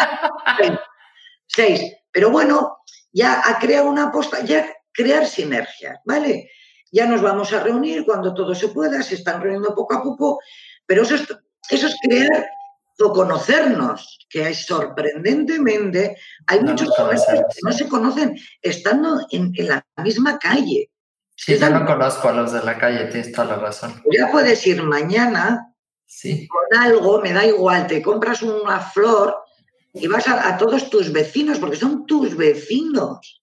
[1.47, 1.81] Seis.
[2.11, 2.79] Pero bueno,
[3.11, 6.49] ya ha creado una aposta, ya crear sinergias, ¿vale?
[6.91, 10.39] ya nos vamos a reunir cuando todo se pueda, se están reuniendo poco a poco,
[10.85, 11.27] pero eso es,
[11.69, 12.47] eso es crear
[13.01, 17.03] o conocernos, que sorprendentemente, hay muchos que
[17.63, 20.89] no se conocen estando en, la misma calle.
[21.41, 23.93] Sí, yo no conozco a los de la calle, tienes toda la razón.
[24.11, 25.73] Ya puedes ir mañana
[26.05, 26.45] sí.
[26.49, 29.37] con algo, me da igual, te compras una flor
[29.93, 33.41] y vas a, todos tus vecinos, porque son tus vecinos.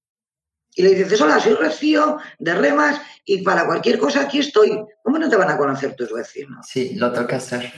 [0.75, 4.79] Y le dices, hola, soy Rocío de Remas y para cualquier cosa aquí estoy.
[5.03, 6.67] ¿Cómo no te van a conocer tus vecinos?
[6.69, 7.73] Sí, lo tengo que hacer.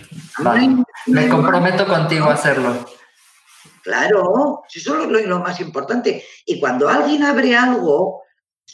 [1.06, 2.86] Me comprometo contigo a hacerlo.
[3.84, 6.24] Claro, eso es lo, más importante.
[6.44, 8.24] Y cuando alguien abre algo,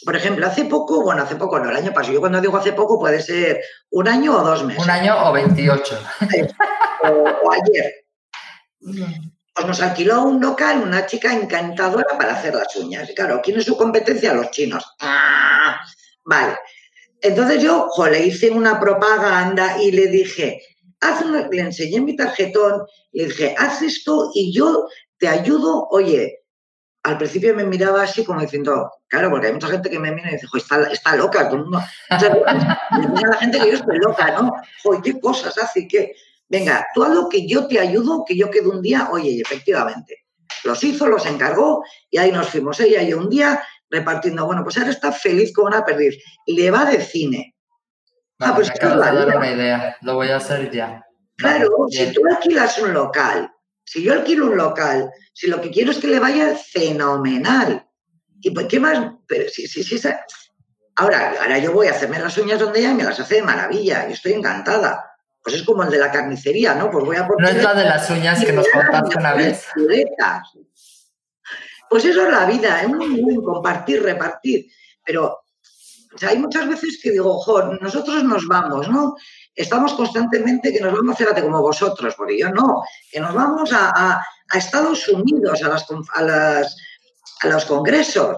[0.05, 2.73] por ejemplo, hace poco, bueno, hace poco, no, el año pasado, yo cuando digo hace
[2.73, 4.83] poco puede ser un año o dos meses.
[4.83, 5.99] Un año o 28.
[7.05, 7.95] o, ayer.
[9.55, 13.09] Pues nos alquiló un local una chica encantadora para hacer las uñas.
[13.15, 14.35] claro, ¿quién es su competencia?
[14.35, 14.85] Los chinos.
[15.01, 15.81] ¡Ah!
[16.25, 16.59] Vale.
[17.21, 20.61] Entonces yo le hice una propaganda y le dije,
[21.01, 25.87] haz le enseñé mi tarjetón, le dije, haz esto y yo te ayudo.
[25.91, 26.44] Oye,
[27.05, 30.31] al principio me miraba así como diciendo, claro, porque hay mucha gente que me mira
[30.31, 31.79] y dice, está, está loca, todo el mundo.
[31.79, 32.17] O
[33.31, 34.53] la gente que yo estoy loca, ¿no?
[34.83, 36.15] Joder, qué cosas hace, que
[36.49, 40.25] venga, tú haz lo que yo te ayudo, que yo quedo un día, oye, efectivamente.
[40.65, 42.81] Los hizo, los encargó y ahí nos fuimos.
[42.81, 44.47] Ella y un día repartiendo.
[44.47, 46.17] Bueno, pues ahora está feliz con una perdiz.
[46.47, 47.55] Le va de cine.
[48.41, 49.97] ah, pues me acabas de dar una idea.
[50.01, 51.05] Lo voy a hacer ya.
[51.37, 53.54] Claro, si tú alquilas un local,
[53.85, 57.87] si yo alquilo un local, si lo que quiero es que le vaya fenomenal.
[58.41, 59.13] ¿Y pues qué más?
[59.27, 60.09] Pero si, si, si
[60.97, 64.09] Ahora, ahora yo voy a hacerme las uñas donde ella me las hace de maravilla
[64.09, 65.05] y estoy encantada.
[65.43, 66.91] Pues es como el de la carnicería, ¿no?
[66.91, 69.67] Pues voy a No es la de las uñas que nos contaste una vez.
[71.91, 74.67] Pues eso es la vida, es muy bien compartir, repartir.
[75.05, 75.45] Pero
[76.27, 79.15] hay muchas veces que digo, ojo, nosotros nos vamos, ¿no?
[79.55, 84.25] Estamos constantemente que nos vamos, fíjate, como vosotros, porque yo no, que nos vamos a,
[84.53, 86.77] Estados Unidos, a, las, a, las,
[87.41, 88.37] a los congresos.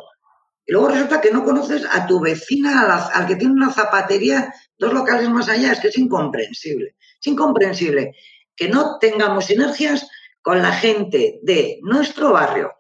[0.67, 4.93] Y luego resulta que no conoces a tu vecina, al que tiene una zapatería dos
[4.93, 6.97] locales más allá, es que es incomprensible.
[7.21, 8.15] Es incomprensible
[8.55, 10.07] que no tengamos sinergias
[10.43, 12.73] con la gente de nuestro barrio,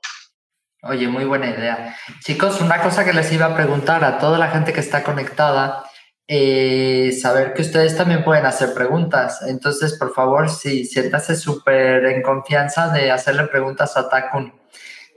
[0.88, 1.96] Oye, muy buena idea.
[2.20, 5.84] Chicos, una cosa que les iba a preguntar a toda la gente que está conectada,
[6.28, 9.42] eh, saber que ustedes también pueden hacer preguntas.
[9.42, 14.52] Entonces, por favor, si siéntase súper en confianza de hacerle preguntas a Takun.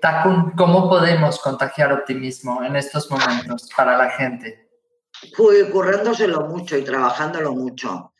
[0.01, 4.69] Takun, ¿cómo podemos contagiar optimismo en estos momentos para la gente?
[5.71, 8.13] currándoselo mucho y trabajándolo mucho.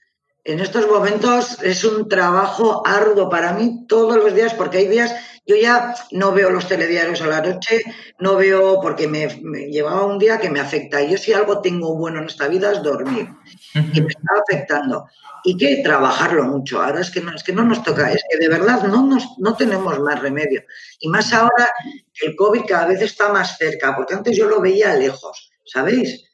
[0.43, 5.13] En estos momentos es un trabajo arduo para mí todos los días porque hay días
[5.49, 7.81] yo ya no veo los telediarios a la noche,
[8.19, 9.27] no veo porque me,
[9.71, 11.01] llevaba un día que me afecta.
[11.01, 13.29] Yo si algo tengo bueno en esta vida es dormir
[13.73, 15.07] y me está afectando.
[15.43, 16.83] Y que trabajarlo mucho.
[16.83, 19.39] Ahora es que no, es que no nos toca, es que de verdad no, nos,
[19.39, 20.61] no tenemos más remedio.
[20.99, 21.67] Y más ahora
[22.13, 26.28] que el COVID cada vez está más cerca, porque antes yo lo veía lejos, ¿sabéis?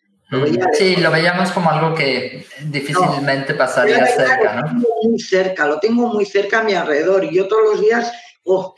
[0.73, 4.81] Sí, lo veíamos como algo que difícilmente pasaría cerca, ¿no?
[5.03, 8.11] Muy cerca, lo tengo muy cerca a mi alrededor y yo todos los días
[8.45, 8.75] oh,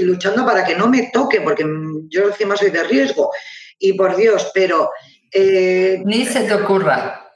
[0.00, 1.64] luchando para que no me toque, porque
[2.08, 3.30] yo encima soy de riesgo.
[3.78, 4.90] Y por Dios, pero...
[5.32, 7.30] Eh, Ni se te ocurra.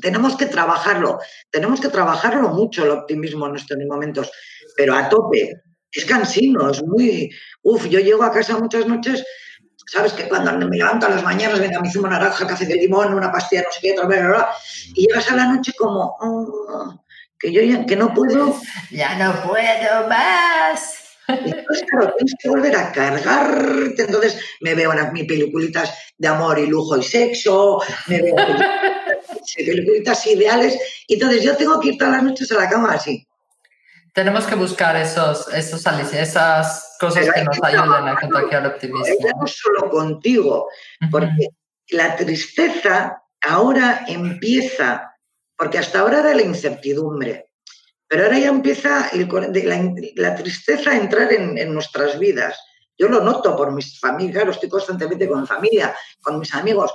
[0.00, 1.18] Tenemos que trabajarlo,
[1.50, 4.30] tenemos que trabajarlo mucho el optimismo en estos momentos,
[4.76, 5.62] pero a tope.
[5.92, 7.30] Es cansino, es muy...
[7.62, 9.24] Uf, yo llego a casa muchas noches
[9.90, 10.12] ¿Sabes?
[10.12, 13.32] Que cuando me levanto a las mañanas, venga, mi zumo naranja, café de limón, una
[13.32, 14.50] pastilla, no sé qué, otra, bla, bla, bla,
[14.94, 17.02] y llegas a la noche como, oh,
[17.36, 18.56] que yo ya que no puedo.
[18.92, 20.94] Ya no puedo más.
[21.26, 24.02] Entonces, claro, tienes que volver a cargarte.
[24.02, 28.36] Entonces, me veo en mis peliculitas de amor y lujo y sexo, me veo
[29.56, 30.78] peliculitas ideales.
[31.08, 33.26] Y entonces, yo tengo que ir todas las noches a la cama así.
[34.14, 39.28] Tenemos que buscar esos, esos esas cosas que nos ayuden a contagiar optimismo.
[39.40, 40.68] No solo contigo,
[41.10, 41.48] porque
[41.88, 45.10] la tristeza ahora empieza
[45.60, 47.50] porque hasta ahora era la incertidumbre,
[48.08, 52.58] pero ahora ya empieza la, tristeza a entrar en, nuestras vidas.
[52.96, 56.94] Yo lo noto por mis familias, claro, estoy constantemente con familia, con mis amigos,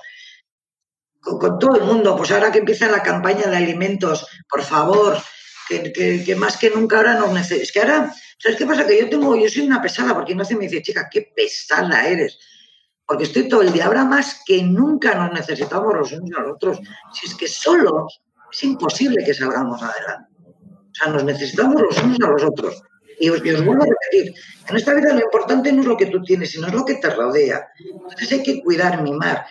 [1.19, 2.17] con, todo el mundo.
[2.17, 5.15] Pues ahora que empieza la campaña de alimentos, por favor,
[5.69, 7.61] que, más que nunca ahora nos necesitamos.
[7.61, 8.85] Es que ahora, ¿sabes qué pasa?
[8.85, 12.39] Que yo tengo, yo soy una pesada, porque se me dice, chica, qué pesada eres.
[13.05, 16.53] Porque estoy todo el día, ahora más que nunca nos necesitamos los unos a los
[16.53, 16.79] otros.
[17.13, 18.21] Si es que solos
[18.51, 20.31] es imposible que salgamos adelante.
[20.41, 22.81] O sea, nos necesitamos los unos a los otros.
[23.19, 24.33] Y os, vuelvo a repetir,
[24.67, 26.95] en esta vida lo importante no es lo que tú tienes, sino es lo que
[26.95, 27.65] te rodea.
[27.79, 29.45] Entonces hay que cuidar, mimar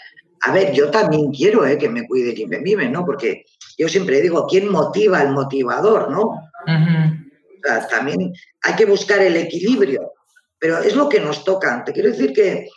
[0.44, 3.04] a ver, yo también quiero eh, que me cuide quien me vive, ¿no?
[3.04, 3.46] Porque
[3.78, 6.22] yo siempre digo, ¿quién motiva el motivador, no?
[6.22, 7.23] o
[7.88, 10.12] también hay que buscar el equilibrio,
[10.58, 11.82] pero es lo que nos toca.
[11.84, 12.68] Te quiero decir que...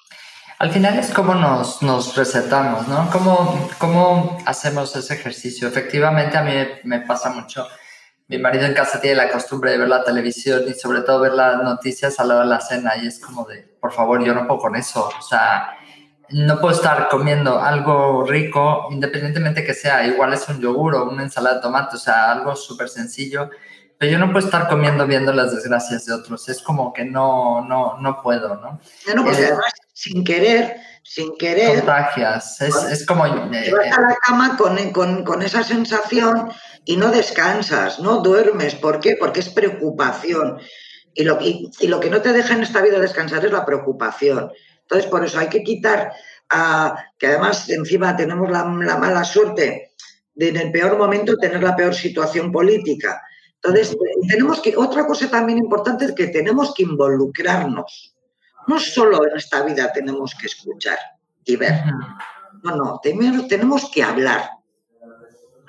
[0.60, 3.10] Al final es como nos, nos recetamos, ¿no?
[3.12, 5.68] ¿Cómo, ¿Cómo hacemos ese ejercicio?
[5.68, 6.52] Efectivamente, a mí
[6.84, 7.68] me pasa mucho.
[8.28, 11.34] Mi marido en casa tiene la costumbre de ver la televisión y sobre todo ver
[11.34, 14.34] las noticias a la hora de la cena y es como de, por favor, yo
[14.34, 15.10] no puedo con eso.
[15.18, 15.78] O sea,
[16.30, 21.24] no puedo estar comiendo algo rico, independientemente que sea, igual es un yogur o una
[21.24, 23.50] ensalada de tomate, o sea, algo súper sencillo,
[23.98, 27.62] pero yo no puedo estar comiendo viendo las desgracias de otros, es como que no,
[27.62, 28.80] no, no puedo, ¿no?
[29.16, 31.78] No, pues además, sin querer, sin querer...
[31.78, 33.24] Contagias, es, es como...
[33.50, 36.52] Te vas a la cama con, con, con esa sensación
[36.86, 39.18] y no descansas, no duermes, ¿por qué?
[39.20, 40.60] Porque es preocupación.
[41.14, 43.66] Y lo, y, y lo que no te deja en esta vida descansar es la
[43.66, 44.52] preocupación.
[44.84, 46.14] Entonces, por eso hay que quitar,
[46.50, 49.92] a, que además encima tenemos la, la, mala suerte
[50.34, 53.22] de en el peor momento tener la peor situación política.
[53.64, 53.98] Entonces,
[54.30, 58.16] tenemos que, otra cosa también importante es que tenemos que involucrarnos.
[58.68, 60.98] No solo en esta vida tenemos que escuchar
[61.46, 61.82] y ver.
[62.64, 64.50] No, no, tenemos que hablar.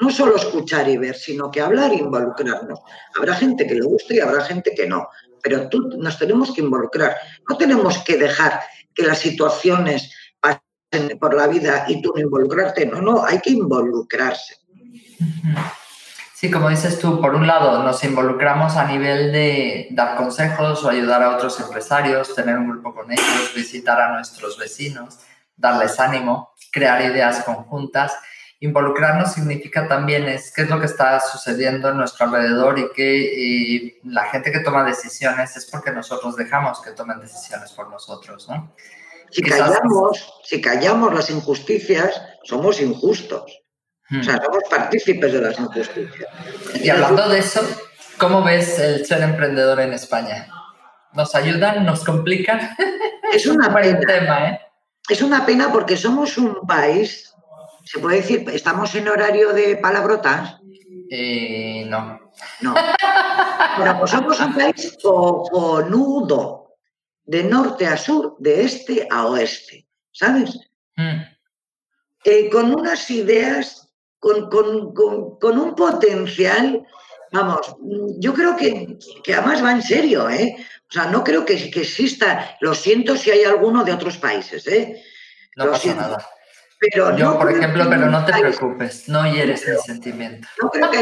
[0.01, 2.81] No solo escuchar y ver, sino que hablar e involucrarnos.
[3.17, 5.09] Habrá gente que le guste y habrá gente que no,
[5.43, 7.17] pero tú, nos tenemos que involucrar.
[7.49, 8.61] No tenemos que dejar
[8.95, 12.87] que las situaciones pasen por la vida y tú no involucrarte.
[12.87, 14.57] No, no, hay que involucrarse.
[16.39, 20.89] Sí, como dices tú, por un lado nos involucramos a nivel de dar consejos o
[20.89, 25.19] ayudar a otros empresarios, tener un grupo con ellos, visitar a nuestros vecinos,
[25.57, 28.17] darles ánimo, crear ideas conjuntas.
[28.61, 33.99] Involucrarnos significa también es qué es lo que está sucediendo en nuestro alrededor y que
[34.05, 38.73] la gente que toma decisiones es porque nosotros dejamos que tomen decisiones por nosotros, ¿no?
[39.33, 43.65] Si callamos, si callamos las injusticias, somos injustos.
[44.09, 44.21] Hmm.
[44.21, 46.29] O sea, somos partícipes de las injusticias.
[46.83, 47.61] Y hablando de eso,
[48.19, 50.49] ¿cómo ves el ser emprendedor en España?
[51.13, 51.85] ¿Nos ayudan?
[51.85, 52.61] ¿Nos complican?
[53.33, 54.01] Es una pena.
[54.01, 54.61] Tema, ¿eh?
[55.07, 57.29] Es una pena porque somos un país
[57.91, 60.61] ¿Se puede decir, estamos en horario de palabrotas?
[61.11, 62.21] Eh, no.
[62.61, 62.75] No.
[63.77, 66.75] Bueno, pues somos un país cojonudo,
[67.25, 70.59] de norte a sur, de este a oeste, ¿sabes?
[70.97, 71.21] Mm.
[72.25, 73.88] Eh, con unas ideas,
[74.19, 76.87] con, con, un potencial,
[77.33, 77.77] vamos,
[78.19, 80.57] yo creo que, que, además va en serio, ¿eh?
[80.89, 84.67] O sea, no creo que, que exista, lo siento si hay alguno de otros países,
[84.67, 85.03] ¿eh?
[85.57, 86.19] No pasa nada
[87.17, 90.49] yo, por ejemplo, pero no te preocupes, no hieres mi sentimiento.
[90.63, 90.99] No creo que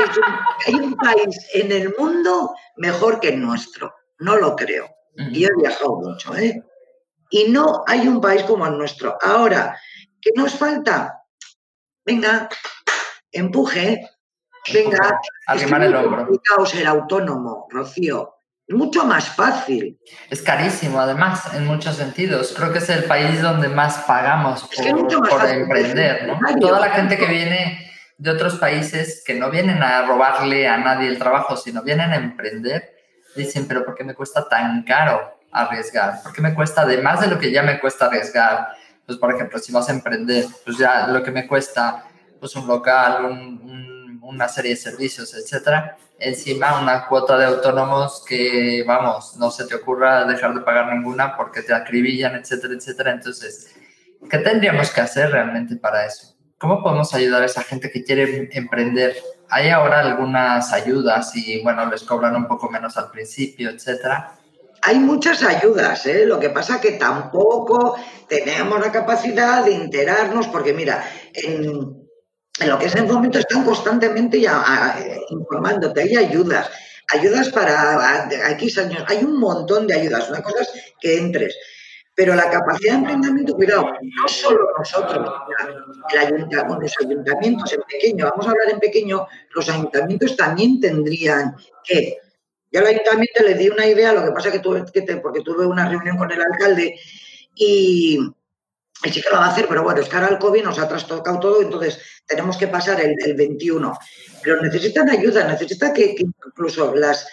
[0.66, 4.88] hay un, país en el mundo mejor que el nuestro, no lo creo.
[5.16, 6.62] Y he viajado mucho, ¿eh?
[7.30, 9.18] Y no hay un país como el nuestro.
[9.22, 9.78] Ahora,
[10.20, 11.22] ¿qué nos falta?
[12.04, 12.48] Venga,
[13.36, 14.08] empuje,
[14.72, 15.20] venga.
[15.46, 16.28] Arrimar el hombro.
[16.66, 18.36] ser autónomo, Rocío.
[18.66, 20.00] Es mucho más fácil.
[20.28, 22.52] Es carísimo, además, en muchos sentidos.
[22.56, 26.40] Creo que es el país donde más pagamos por, emprender, ¿no?
[26.58, 27.86] Toda la gente que viene
[28.18, 32.16] de otros países que no vienen a robarle a nadie el trabajo, sino vienen a
[32.16, 32.96] emprender,
[33.36, 36.22] dicen, pero ¿por qué me cuesta tan caro arriesgar?
[36.22, 38.68] ¿Por qué me cuesta, además de lo que ya me cuesta arriesgar?
[39.04, 42.04] Pues, por ejemplo, si vas a emprender, pues ya lo que me cuesta,
[42.38, 43.24] pues un local,
[44.22, 49.74] una serie de servicios, etcétera, encima una cuota de autónomos que, vamos, no se te
[49.74, 53.12] ocurra dejar de pagar ninguna porque te acribillan, etcétera, etcétera.
[53.12, 53.74] Entonces,
[54.28, 56.34] ¿qué tendríamos que hacer realmente para eso?
[56.58, 59.16] ¿Cómo podemos ayudar a esa gente que quiere emprender?
[59.50, 64.32] Hay ahora algunas ayudas y, bueno, les cobran un poco menos al principio, etcétera.
[64.82, 66.26] Hay muchas ayudas, ¿eh?
[66.26, 67.96] lo que pasa que tampoco
[68.28, 71.95] tenemos la capacidad de enterarnos, porque mira, en,
[72.60, 74.98] en lo que es el momento están constantemente ya
[75.30, 76.70] informándote, hay ayudas,
[77.12, 81.56] ayudas para X años, hay un montón de ayudas, una cosa es que entres,
[82.14, 85.34] pero la capacidad de emprendimiento, cuidado, no solo nosotros,
[86.12, 91.54] el ayuntamiento, los ayuntamientos en pequeño, vamos a hablar en pequeño, los ayuntamientos también tendrían
[91.84, 92.16] que,
[92.72, 95.88] ya al ayuntamiento le di una idea, lo que pasa que que porque tuve una
[95.88, 96.98] reunión con el alcalde
[97.54, 98.18] y,
[99.04, 100.78] y sí que lo va a hacer, pero bueno, es que ahora el COVID nos
[100.78, 103.98] ha trastocado todo, entonces tenemos que pasar el, 21.
[104.42, 107.28] Pero necesitan ayuda, necesita que, incluso las,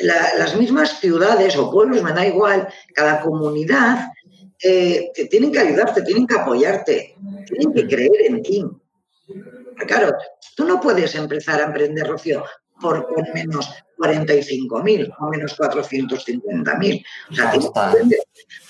[0.00, 4.10] las mismas ciudades o pueblos, me da igual, cada comunidad,
[4.62, 7.14] eh, tienen que ayudarte, tienen que apoyarte,
[7.46, 8.64] tienen que creer en ti.
[9.86, 10.16] claro,
[10.56, 12.44] tú no puedes empezar a emprender, Rocío,
[12.80, 13.68] por con menos
[13.98, 17.04] 45.000 o menos 450.000.
[17.30, 18.16] O sea, tienes que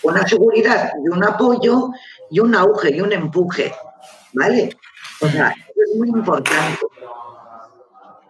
[0.03, 1.91] una seguridad y un apoyo
[2.31, 3.73] y un auge y un empuje.
[4.33, 4.77] ¿vale?
[5.21, 6.81] O sea, es muy importante.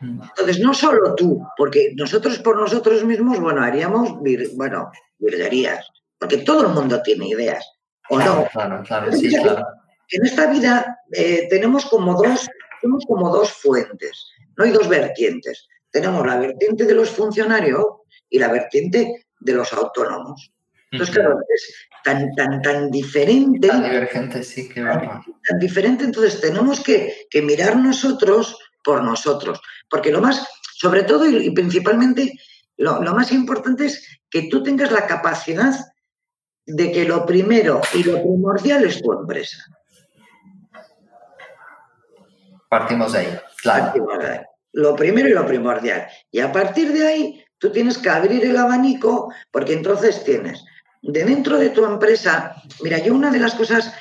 [0.00, 4.10] Entonces, no solo tú, porque nosotros por nosotros mismos, bueno, haríamos,
[4.54, 7.68] bueno, virguerías, porque todo el mundo tiene ideas,
[8.08, 8.46] ¿o no?
[8.52, 9.66] Claro, claro, sí, claro.
[10.10, 12.48] En esta vida eh, tenemos como dos,
[12.80, 14.24] tenemos como dos fuentes,
[14.58, 15.68] no hay dos vertientes.
[15.90, 17.82] Tenemos la vertiente de los funcionarios
[18.28, 20.52] y la vertiente de los autónomos.
[20.90, 23.68] Entonces, claro, es tan, tan, tan diferente.
[23.68, 29.60] Tan divergente, sí, que tan, tan diferente, entonces tenemos que, que mirar nosotros por nosotros.
[29.90, 30.46] Porque lo más,
[30.76, 32.32] sobre todo y, principalmente,
[32.76, 35.74] lo, más importante es que tú tengas la capacidad
[36.64, 39.64] de que lo primero y lo primordial es tu empresa.
[42.68, 43.92] Partimos de ahí, claro.
[44.72, 46.06] Lo primero y lo primordial.
[46.30, 50.62] Y a partir de ahí, tú tienes que abrir el abanico porque entonces tienes
[51.02, 53.92] de dentro de tu empresa, mira, yo una de las cosas,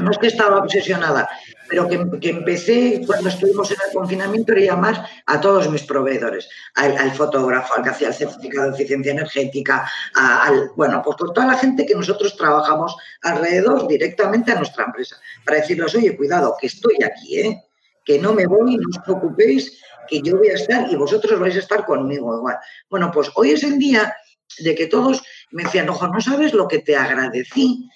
[0.00, 1.28] no es que estaba obsesionada,
[1.70, 7.12] pero que, empecé cuando estuvimos en el confinamiento era llamar a todos mis proveedores, al,
[7.12, 11.56] fotógrafo, al que hacía el certificado de eficiencia energética, al, bueno, pues por toda la
[11.56, 16.96] gente que nosotros trabajamos alrededor directamente a nuestra empresa, para decirles, oye, cuidado, que estoy
[17.04, 17.64] aquí, ¿eh?
[18.04, 21.54] que no me voy, no os preocupéis, que yo voy a estar y vosotros vais
[21.54, 22.56] a estar conmigo igual.
[22.90, 24.12] Bueno, pues hoy es el día
[24.58, 27.88] de que todos me decían, ojo, no sabes lo que te agradecí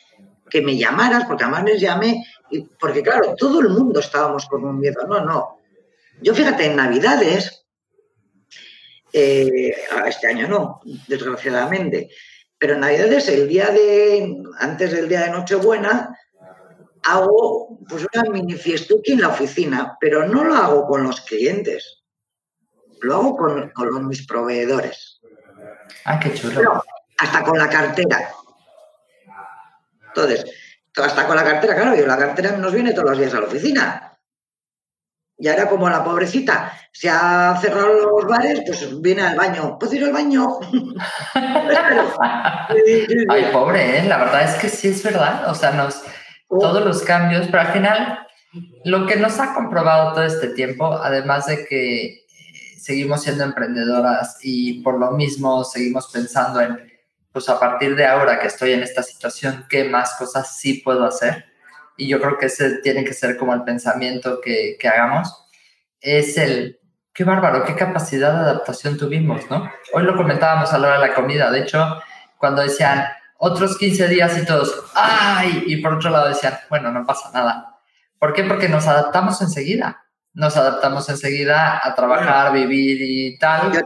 [0.55, 2.25] que me llamaras, porque además les llamé,
[2.79, 5.05] porque claro, todo el mundo estábamos con un miedo.
[5.09, 5.59] No, no.
[6.23, 7.67] Yo fíjate, en Navidades,
[9.13, 9.75] eh,
[10.07, 12.09] este año no, desgraciadamente,
[12.57, 16.17] pero en Navidades, el día de, antes del día de Nochebuena,
[17.03, 22.05] hago pues una mini fiestuki en la oficina, pero no lo hago con los clientes,
[23.01, 25.21] lo hago con, con mis proveedores.
[26.05, 26.81] Ah, qué chulo.
[27.19, 28.31] hasta con la cartera.
[30.15, 30.45] Entonces,
[31.03, 33.47] hasta con la cartera, claro, y la cartera nos viene todos los días a la
[33.47, 34.19] oficina.
[35.37, 39.79] Y ahora como la pobrecita se ha cerrado los bares, pues viene al baño.
[39.79, 40.61] ¿Puedo ir al baño?
[43.29, 44.05] Ay, pobre, ¿eh?
[44.05, 45.51] la verdad es que sí es verdad.
[45.51, 46.03] O sea, nos,
[46.49, 46.59] oh.
[46.59, 48.21] todos los cambios, pero al final
[48.85, 52.21] lo que nos ha comprobado todo este tiempo, además de que eh,
[52.79, 56.94] seguimos siendo emprendedoras y por lo mismo seguimos pensando en
[57.35, 61.05] pues a partir de ahora que estoy en esta situación, ¿qué más cosas sí puedo
[61.05, 61.47] hacer?
[61.97, 65.49] Y yo creo que ese tiene que ser como el pensamiento que, que hagamos.
[66.01, 66.79] Es el,
[67.13, 69.69] qué bárbaro, qué capacidad de adaptación tuvimos, ¿no?
[69.95, 72.01] Hoy lo comentábamos a la hora de la comida, de hecho,
[72.39, 73.05] cuando decían
[73.37, 75.65] otros 15 días y todos, ¡ay!
[75.67, 77.81] Y por otro lado decían, bueno, no pasa nada.
[78.21, 78.45] ¿Por qué?
[78.45, 80.05] Porque nos adaptamos enseguida.
[80.35, 83.73] Nos adaptamos enseguida a trabajar, vivir y tal.
[83.73, 83.81] Yo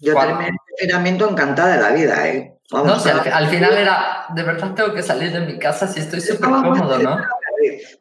[0.00, 2.54] terminé el confinamiento encantada de la vida, ¿eh?
[2.72, 6.20] no, si al, final era, de verdad tengo que salir de mi casa si estoy
[6.20, 7.18] súper cómodo, ¿no?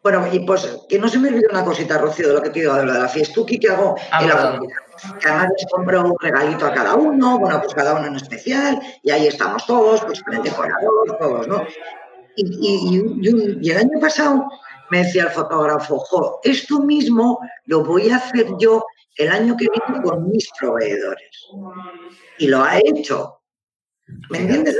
[0.01, 2.61] Bueno, y pues que no se me olvide una cosita, Rocío, de lo que te
[2.61, 4.59] digo de la fiestuki que hago ah, en la
[5.19, 8.81] Que además les compro un regalito a cada uno, bueno, pues cada uno en especial,
[9.01, 11.63] y ahí estamos todos, pues con el decorador, todos, ¿no?
[12.35, 12.99] Y,
[13.61, 14.49] y, el año pasado
[14.89, 18.83] me decía el fotógrafo, jo, esto mismo lo voy a hacer yo
[19.15, 21.47] el año que viene con mis proveedores.
[22.39, 23.39] Y lo ha hecho.
[24.29, 24.77] ¿Me entiendes?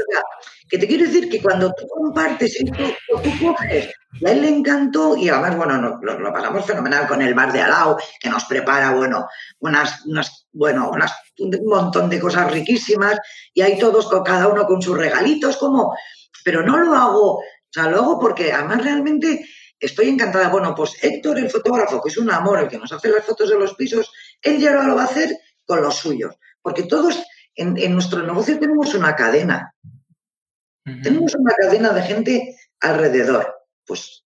[0.70, 3.94] que te quiero decir que cuando tú compartes esto, tú coges,
[4.26, 7.98] a él le encantó y además, bueno, lo, pasamos fenomenal con el bar de Alao,
[8.20, 9.28] que nos prepara, bueno,
[9.60, 13.20] unas, unas, bueno, unas, un montón de cosas riquísimas
[13.54, 15.96] y hay todos, con cada uno con sus regalitos, como,
[16.44, 19.46] pero no lo hago, o sea, lo hago porque además realmente
[19.80, 20.50] estoy encantada.
[20.50, 23.50] Bueno, pues Héctor, el fotógrafo, que es un amor, el que nos hace las fotos
[23.50, 24.12] de los pisos,
[24.42, 26.36] él ya lo va a hacer con los suyos.
[26.62, 27.22] Porque todos
[27.56, 29.74] en, nuestro negocio tenemos una cadena.
[30.84, 33.56] Tenemos una cadena de gente alrededor.
[33.86, 34.26] Pues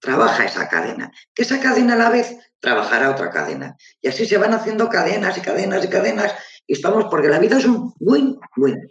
[0.00, 1.12] trabaja esa cadena.
[1.34, 3.76] Que esa cadena a la vez trabajará otra cadena.
[4.00, 6.34] Y así se van haciendo cadenas y cadenas y cadenas.
[6.66, 8.88] Y estamos, porque la vida es un win-win.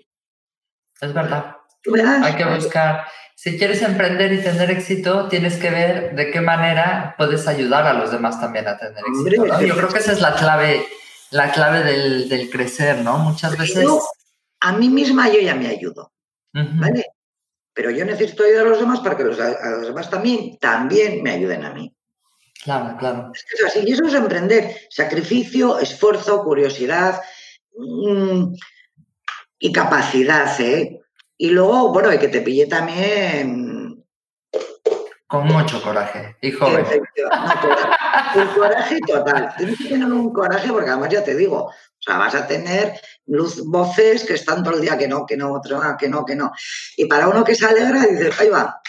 [1.01, 1.57] Es verdad.
[2.23, 3.05] Hay que buscar
[3.35, 7.93] si quieres emprender y tener éxito, tienes que ver de qué manera puedes ayudar a
[7.93, 9.61] los demás también a tener éxito.
[9.61, 10.87] Yo creo que esa es la clave,
[11.31, 13.17] la clave del, crecer, ¿no?
[13.19, 13.85] Muchas veces.
[14.61, 16.13] a mí misma yo ya me ayudo,
[16.53, 17.05] ¿vale?
[17.73, 21.21] Pero yo necesito ayudar a los demás para que los, a los demás también, también
[21.21, 21.93] me ayuden a mí.
[22.63, 23.31] Claro, claro.
[23.33, 24.75] Es que es así, y eso es emprender.
[24.89, 27.21] Sacrificio, esfuerzo, curiosidad
[27.77, 28.53] mm,
[29.59, 31.01] y capacidad, ¿eh?
[31.37, 34.03] Y luego, bueno, hay que te pille también.
[35.27, 36.85] Con mucho coraje y joven.
[38.35, 39.53] un coraje total.
[39.57, 42.99] Tienes que tener un coraje porque además ya te digo, o sea, vas a tener
[43.25, 45.59] luz, voces que están todo el día que no, que no,
[45.97, 46.51] que no, que no.
[46.95, 48.81] Y para uno que se alegra, dices, ahí va.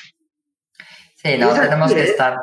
[1.16, 2.38] Sí, no, tenemos que estar.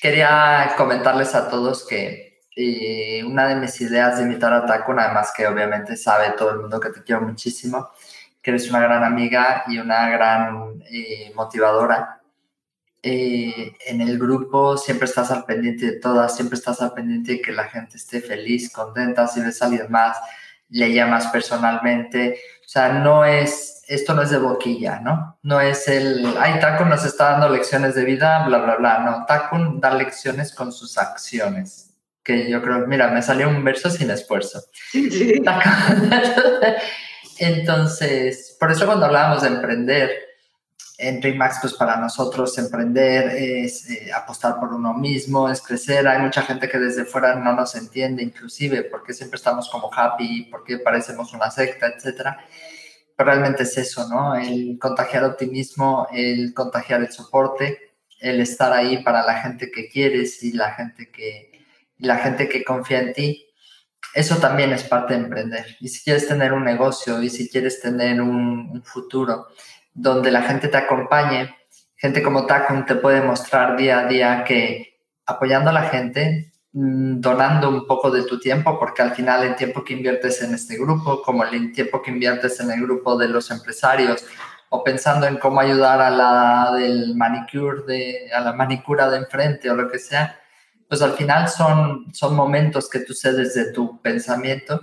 [0.00, 5.30] Quería comentarles a todos que eh, una de mis ideas de invitar a Takun, además
[5.36, 7.90] que obviamente sabe todo el mundo que te quiero muchísimo,
[8.46, 12.20] que eres una gran amiga y una gran eh, motivadora.
[13.02, 17.40] Eh, en el grupo siempre estás al pendiente de todas, siempre estás al pendiente de
[17.40, 20.16] que la gente esté feliz, contenta, si ves a alguien más,
[20.68, 22.38] le llamas personalmente.
[22.64, 25.40] O sea, no es, esto no es de boquilla, ¿no?
[25.42, 28.98] No es el, ay, Takun nos está dando lecciones de vida, bla, bla, bla.
[29.00, 31.96] No, Takun da lecciones con sus acciones.
[32.22, 34.62] Que yo creo, mira, me salió un verso sin esfuerzo.
[37.38, 40.26] Entonces, por eso cuando hablábamos de emprender,
[40.98, 46.08] en Max, pues para nosotros emprender es eh, apostar por uno mismo, es crecer.
[46.08, 50.48] Hay mucha gente que desde fuera no nos entiende, inclusive, porque siempre estamos como happy,
[50.50, 52.38] porque parecemos una secta, etcétera.
[53.14, 54.34] Pero realmente es eso, ¿no?
[54.36, 60.42] El contagiar optimismo, el contagiar el soporte, el estar ahí para la gente que quieres
[60.42, 61.52] y la gente que,
[61.98, 63.45] la gente que confía en ti.
[64.14, 65.76] Eso también es parte de emprender.
[65.80, 69.48] Y si quieres tener un negocio y si quieres tener un, un futuro,
[69.96, 71.56] donde la gente te acompañe.
[71.96, 77.20] Gente como Tacon te puede mostrar día a día que apoyando a la gente, mm,
[77.20, 80.76] donando un poco de tu tiempo, porque al final el tiempo que inviertes en este
[80.76, 84.24] grupo, como el tiempo que inviertes en el grupo de los empresarios,
[84.68, 89.70] o pensando en cómo ayudar a la del manicure, de, a la manicura de enfrente
[89.70, 90.38] o lo que sea,
[90.88, 94.80] pues al final son, son momentos que tú cedes de tu pensamiento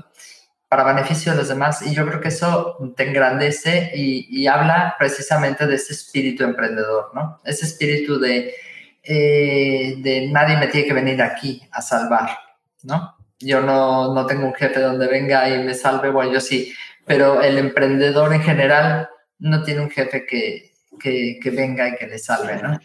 [0.67, 1.81] para beneficio de los demás.
[1.83, 7.39] Y yo creo que eso te engrandece y, habla precisamente de ese espíritu emprendedor, ¿no?
[7.45, 8.55] Ese espíritu de,
[9.03, 12.37] eh, de nadie me tiene que venir aquí a salvar,
[12.81, 13.15] ¿no?
[13.39, 16.73] Yo no, no tengo un jefe donde venga y me salve, bueno, yo sí,
[17.05, 22.07] pero el emprendedor en general no tiene un jefe que, que, que venga y que
[22.07, 22.79] le salve, ¿no?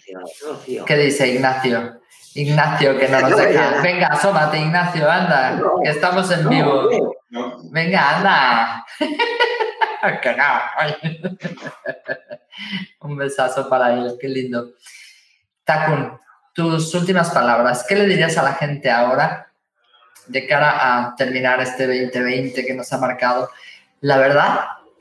[0.85, 2.01] ¿Qué dice Ignacio?
[2.35, 3.81] Ignacio, que no nos deja.
[3.83, 6.89] Venga, asómate, Ignacio, anda, que estamos en vivo.
[7.71, 8.87] Venga, anda.
[13.01, 14.73] Un besazo para él, qué lindo.
[15.65, 16.19] Takun,
[16.53, 19.53] tus últimas palabras, ¿qué le dirías a la gente ahora
[20.27, 23.51] de cara a terminar este 2020 que nos ha marcado?
[24.01, 24.61] La verdad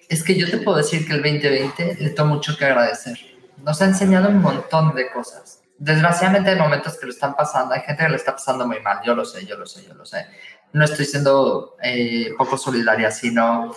[0.10, 3.18] es que yo te puedo decir que el 2020 le tengo mucho que agradecer.
[3.58, 5.62] Nos ha enseñado un montón de cosas.
[5.80, 9.00] Desgraciadamente hay momentos que lo están pasando, hay gente que le está pasando muy mal,
[9.06, 10.26] yo lo sé, yo lo sé, yo lo sé
[10.74, 13.74] no estoy siendo eh, poco solidaria, sino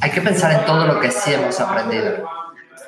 [0.00, 2.28] hay que pensar en todo lo que sí hemos aprendido.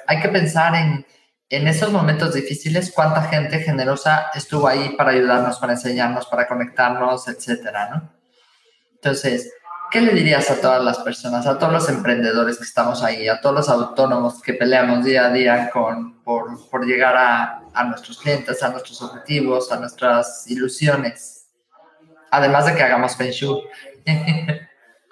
[0.07, 1.07] Hay que pensar en,
[1.49, 7.29] en esos momentos difíciles, cuánta gente generosa estuvo ahí para ayudarnos, para enseñarnos, para conectarnos,
[7.29, 8.13] etcétera, ¿no?
[8.95, 9.53] Entonces,
[9.91, 13.41] ¿qué le dirías a todas las personas, a todos los emprendedores que estamos ahí, a
[13.41, 18.19] todos los autónomos que peleamos día a día con, por, por llegar a, a nuestros
[18.19, 21.37] clientes, a nuestros objetivos, a nuestras ilusiones?
[22.31, 23.63] además de que hagamos Feng Shui.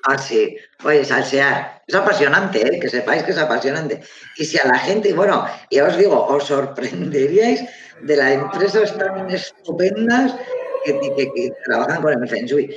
[0.07, 0.55] Ah, sí.
[0.85, 1.81] Oye, salsear.
[1.87, 2.79] Es apasionante, ¿eh?
[2.79, 4.03] que sepáis que es apasionante.
[4.37, 7.65] Y si a la gente, bueno, ya os digo, os sorprenderíais
[8.03, 10.37] de las empresas tan estupendas
[10.85, 12.69] que, trabajan con el Feng Shui.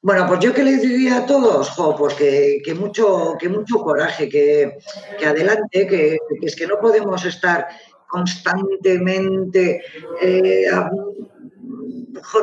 [0.00, 4.28] Bueno, pues yo que les diría a todos, jo, pues que, mucho, que mucho coraje,
[4.28, 4.78] que,
[5.26, 7.66] adelante, que, es que no podemos estar
[8.08, 9.82] constantemente
[10.22, 10.70] eh,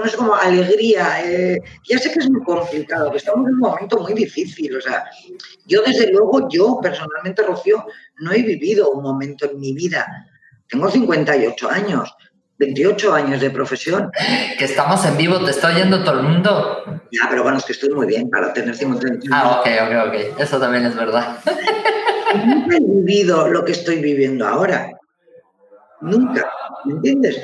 [0.01, 1.23] no sé, como alegría.
[1.25, 4.75] Eh, ya sé que es muy complicado, que estamos en un momento muy difícil.
[4.75, 5.05] O sea,
[5.65, 7.85] yo desde luego, yo personalmente, Rocío,
[8.19, 10.05] no he vivido un momento en mi vida.
[10.67, 12.15] Tengo 58 años,
[12.57, 14.11] 28 años de profesión.
[14.57, 16.83] Que estamos en vivo, te está oyendo todo el mundo.
[17.11, 19.27] Ya, pero bueno, es que estoy muy bien para tener 58 años.
[19.31, 20.39] Ah, ok, ok, ok.
[20.39, 21.39] Eso también es verdad.
[22.45, 24.91] Nunca he vivido lo que estoy viviendo ahora.
[26.01, 26.49] Nunca,
[26.85, 27.41] ¿me entiendes?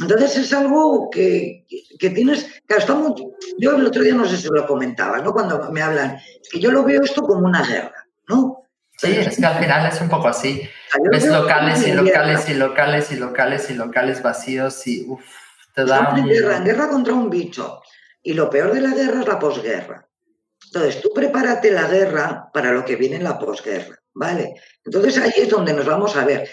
[0.00, 1.66] Entonces es algo que,
[1.98, 3.22] tienes, claro, estamos,
[3.58, 5.32] yo el otro día no sé si lo comentaba, ¿no?
[5.32, 6.18] Cuando me hablan,
[6.50, 8.59] que yo lo veo esto como una guerra, ¿no?
[9.00, 10.62] Sí, es que al final es un poco así.
[11.10, 15.22] Ves locales y locales y locales y locales y locales vacíos y uff,
[15.74, 16.14] te da...
[16.16, 17.82] En guerra, guerra contra un bicho.
[18.22, 20.06] Y lo peor de la guerra es la posguerra.
[20.66, 24.54] Entonces, tú prepárate la guerra para lo que viene en la posguerra, ¿vale?
[24.84, 26.48] Entonces ahí es donde nos vamos a ver.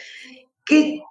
[0.65, 1.01] ¿Qué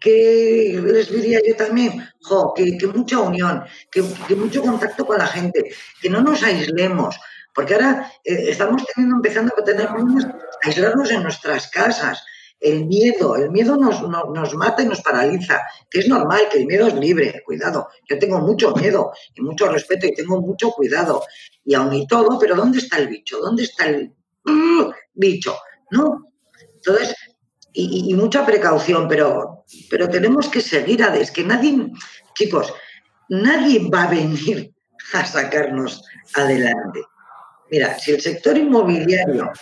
[0.00, 2.08] que, les diría yo también,
[2.54, 4.02] que, mucha unión, que,
[4.34, 7.18] mucho contacto con la gente, que no nos aislemos,
[7.58, 10.28] porque ahora eh, estamos empezando a tener problemas,
[10.62, 12.24] aislarnos en nuestras casas.
[12.60, 16.66] El miedo, el miedo nos, nos, mata y nos paraliza, que es normal, que el
[16.66, 17.88] miedo es libre, cuidado.
[18.08, 21.24] Yo tengo mucho miedo y mucho respeto y tengo mucho cuidado.
[21.64, 23.40] Y aun y todo, pero ¿dónde está el bicho?
[23.40, 24.14] ¿Dónde está el
[24.46, 24.92] ¡uh!
[25.14, 25.56] bicho?
[25.90, 26.30] ¿No?
[26.76, 27.12] Entonces,
[27.72, 31.12] y, mucha precaución, pero, pero tenemos que seguir a...
[31.16, 31.90] Es que nadie,
[32.36, 32.72] chicos,
[33.28, 34.72] nadie va a venir
[35.12, 36.04] a sacarnos
[36.36, 37.00] adelante.
[37.70, 39.52] Mira, si el sector inmobiliario,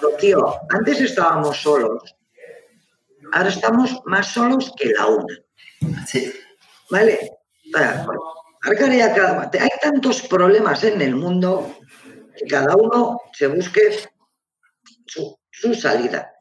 [0.00, 2.16] lo tío, antes estábamos solos,
[3.32, 5.34] ahora estamos más solos que la una.
[6.06, 6.32] Sí.
[6.90, 7.32] ¿Vale?
[9.60, 11.76] hay tantos problemas en el mundo
[12.36, 13.98] que cada uno se busque
[15.06, 16.32] su salida.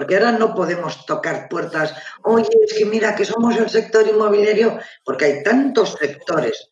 [0.00, 4.78] Porque ahora no podemos tocar puertas, oye, es que mira que somos el sector inmobiliario,
[5.04, 6.70] porque hay tantos sectores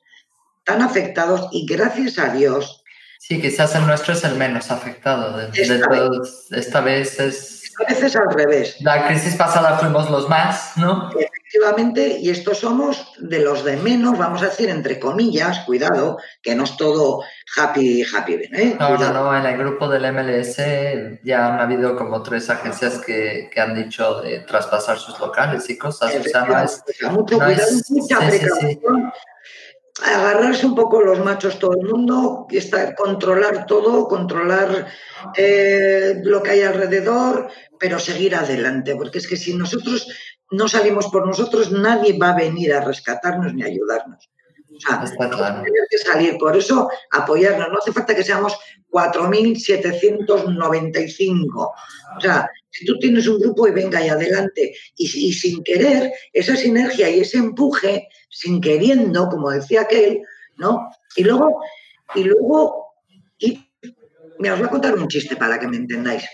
[0.65, 2.83] tan afectados y gracias a Dios.
[3.19, 5.37] Sí, quizás el nuestro es el menos afectado.
[5.37, 6.47] De, esta, vez.
[6.51, 7.65] esta vez es...
[7.65, 8.77] Esta vez es al revés.
[8.81, 11.11] La crisis pasada fuimos los más, ¿no?
[11.11, 16.55] Efectivamente, y estos somos de los de menos, vamos a decir, entre comillas, cuidado, que
[16.55, 17.23] no es todo
[17.57, 18.77] happy, happy, ¿eh?
[18.79, 20.57] No, no, no, en el grupo del MLS
[21.25, 25.79] ya han habido como tres agencias que, que han dicho de traspasar sus locales y
[25.79, 26.15] cosas.
[26.15, 29.13] O sea, no es, mucho cuidado, mucha precaución.
[30.05, 34.87] Agarrarse un poco los machos todo el mundo, estar, controlar todo, controlar
[35.37, 40.09] eh, lo que hay alrededor, pero seguir adelante, porque es que si nosotros
[40.51, 44.31] no salimos por nosotros, nadie va a venir a rescatarnos ni a ayudarnos.
[44.79, 47.69] O sea, tenemos que salir, por eso apoyarnos.
[47.69, 48.57] No hace falta que seamos
[48.91, 51.57] 4.795.
[51.57, 51.75] O
[52.21, 57.11] sea, si tú tienes un grupo y venga ahí adelante, y, sin querer, esa sinergia
[57.11, 60.23] y ese empuje, sin queriendo, como decía aquel,
[60.57, 60.89] ¿no?
[61.17, 61.61] Y luego,
[62.15, 62.95] y luego,
[63.39, 63.65] y,
[64.39, 66.25] me os voy a contar un chiste para que me entendáis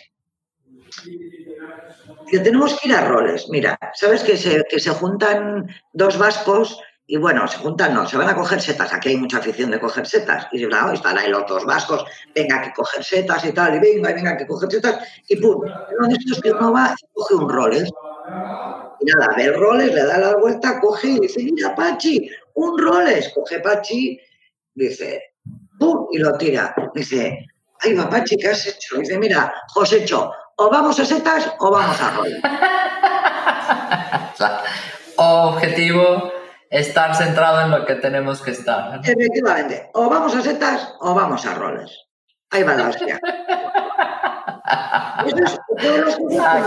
[2.28, 3.48] que tenemos que ir a roles.
[3.48, 8.16] Mira, ¿sabes que se, que se juntan dos vascos y bueno, se juntan, no, se
[8.16, 8.92] van a coger setas.
[8.92, 10.48] Aquí hay mucha afición de coger setas.
[10.52, 14.10] Y claro, están ahí los dos vascos, venga que coger setas y tal, y venga,
[14.10, 15.60] y venga que coger setas, y pum.
[15.98, 17.90] Uno de estos que uno va coge un roles.
[18.26, 22.78] Y nada, ve el roles, le da la vuelta, coge y dice, mira, Pachi, un
[22.78, 23.30] roles.
[23.34, 24.18] Coge Pachi,
[24.74, 25.34] dice,
[25.78, 26.74] pum, y lo tira.
[26.94, 27.46] Dice,
[27.80, 28.96] ay, va, Pachi, ¿qué has hecho?
[28.96, 32.40] Dice, mira, Josécho, o vamos a setas o vamos a roles.
[35.16, 36.32] Objetivo,
[36.70, 39.00] estar centrado en lo que tenemos que estar.
[39.04, 42.06] Efectivamente, o vamos a setas o vamos a roles.
[42.50, 43.20] Ahí va la hostia.
[44.64, 45.24] ah,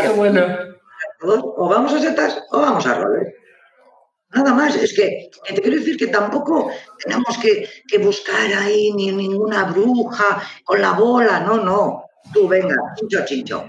[0.01, 0.76] qué bueno.
[1.21, 3.33] O vamos a setas o vamos a roles.
[4.33, 6.69] Nada más, es que, te quiero decir que tampoco
[7.01, 12.03] tenemos que, que buscar ahí ni ninguna bruja con la bola, no, no.
[12.33, 13.65] Tú, venga, chincho, chincho.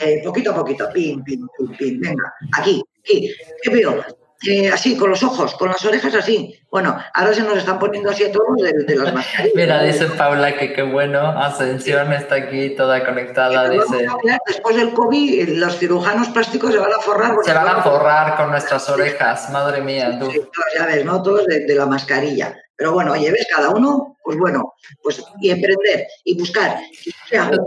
[0.00, 3.32] Eh, poquito a poquito, pim, pim, pim, pim, venga, aquí, aquí.
[3.62, 4.04] ¿Qué veo?
[4.48, 6.52] Eh, así, con los ojos, con las orejas así.
[6.72, 9.54] Bueno, ahora se nos están poniendo así a todos de, las mascarillas.
[9.54, 14.06] Mira, dice Paula que qué bueno, Ascensión está aquí toda conectada, dice.
[14.46, 17.36] Después del COVID, los cirujanos plásticos se van a forrar.
[17.44, 20.32] Se van a forrar con nuestras orejas, madre mía, tú.
[20.74, 21.22] ya ves, ¿no?
[21.22, 22.56] Todos de la mascarilla.
[22.76, 26.78] Pero bueno, oye, ves, cada uno, pues bueno, pues y emprender y buscar.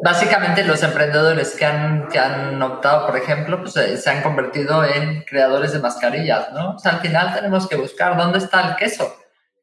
[0.03, 4.83] Básicamente los emprendedores que han, que han optado, por ejemplo, pues eh, se han convertido
[4.83, 6.71] en creadores de mascarillas, ¿no?
[6.75, 8.94] O sea, al final tenemos que buscar dónde está el queso.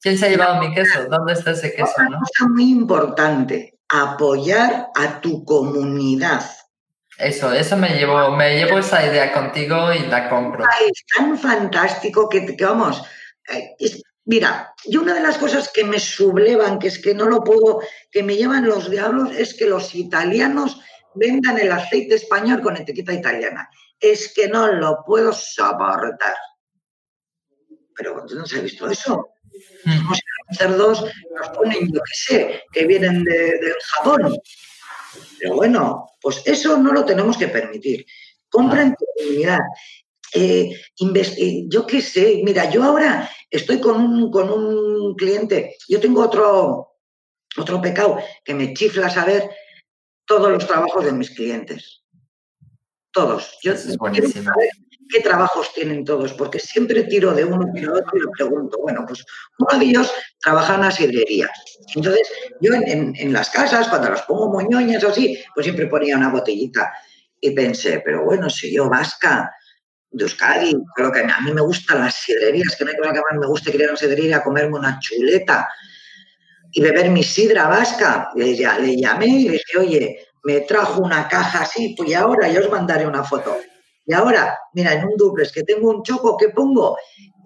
[0.01, 1.05] ¿Quién se ha llevado mi queso?
[1.09, 1.93] ¿Dónde está ese queso?
[1.99, 6.45] Una cosa muy importante, apoyar a tu comunidad.
[7.19, 10.65] Eso, eso me llevo, me llevo esa idea contigo y la compro.
[10.87, 13.03] es tan fantástico que, que vamos,
[13.49, 13.77] eh,
[14.25, 17.81] Mira, y una de las cosas que me sublevan, que es que no lo puedo,
[18.11, 20.81] que me llevan los diablos, es que los italianos
[21.15, 23.69] vendan el aceite español con etiqueta italiana.
[23.99, 26.35] Es que no lo puedo soportar.
[27.97, 29.29] Pero no se ha visto eso.
[29.85, 30.09] Hmm.
[30.09, 30.21] Los
[30.59, 34.37] cerdos nos ponen, yo qué sé, que vienen del jabón.
[35.39, 38.07] Pero bueno, pues eso no lo tenemos que permitir.
[38.49, 39.61] Compra en comunidad.
[40.35, 40.71] Eh,
[41.01, 46.23] eh, yo qué sé, mira, yo ahora estoy con un, con un cliente, yo tengo
[46.23, 46.97] otro,
[47.59, 49.51] otro pecado que me chifla saber
[50.25, 52.03] todos los trabajos de mis clientes.
[53.11, 53.59] Todos.
[53.63, 54.71] Yo quiero saber
[55.09, 59.05] qué trabajos tienen todos, porque siempre tiro de uno y otro y le pregunto, bueno,
[59.07, 59.25] pues
[59.59, 61.51] uno de ellos trabaja en una sidrería.
[61.95, 62.29] Entonces,
[62.61, 66.93] yo en, las casas, cuando las pongo moñoñas o así, pues siempre ponía una botellita.
[67.41, 69.51] Y pensé, pero bueno, si yo vasca,
[70.13, 70.75] de Euskadi.
[70.95, 73.47] Creo que a mí me gustan las sidrerías, que no hay cosa que más me
[73.47, 75.69] guste que ir a una sidrería a comerme una chuleta
[76.71, 78.31] y beber mi sidra vasca.
[78.35, 82.61] Le, le llamé y le dije, oye, me trajo una caja así, pues ahora yo
[82.61, 83.57] os mandaré una foto.
[84.05, 86.97] Y ahora, mira, en un duplex que tengo un choco, ¿qué pongo?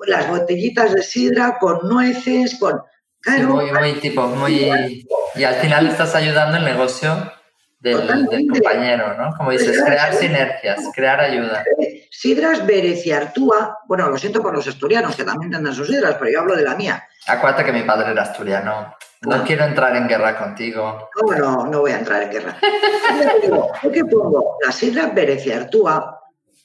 [0.06, 2.80] Las botellitas de sidra con nueces, con...
[3.20, 5.04] Claro, muy, muy tipo, muy...
[5.34, 7.32] Y al final estás ayudando el negocio
[7.80, 9.34] del, compañero, ¿no?
[9.36, 11.64] Como dices, crear sinergias, crear ayuda.
[12.10, 16.40] Sidras Bereciartúa, bueno, lo siento por los asturianos que también tendrán sus sidras, pero yo
[16.40, 17.06] hablo de la mía.
[17.26, 18.94] Acuérdate que mi padre era asturiano.
[19.22, 21.08] No quiero entrar en guerra contigo.
[21.26, 22.56] No, no, no voy a entrar en guerra.
[23.92, 24.56] qué pongo?
[24.64, 26.15] La sidra Bereciartúa,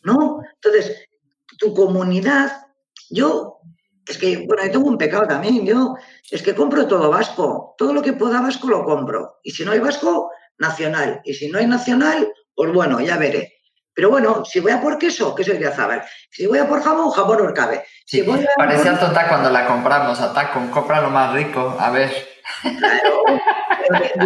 [0.04, 0.42] ¿no?
[0.56, 1.08] Entonces,
[1.58, 2.68] tu comunidad,
[3.10, 3.60] yo,
[4.08, 5.96] es que, bueno, yo tengo un pecado también, yo,
[6.30, 9.40] es que compro todo vasco, todo lo que pueda vasco lo compro.
[9.44, 10.32] Y si no hay vasco,
[10.62, 11.22] nacional.
[11.26, 13.58] Y si no hay nacional, pues bueno, ya veré.
[13.94, 16.04] Pero bueno, si voy a por queso, queso de azabal.
[16.30, 17.84] Si voy a por jamón, jamón orcabe.
[18.06, 21.90] Si voy a parecía tonta cuando la compramos, a Tacon, compra lo más rico, a
[21.90, 22.10] ver.
[22.62, 23.24] Claro,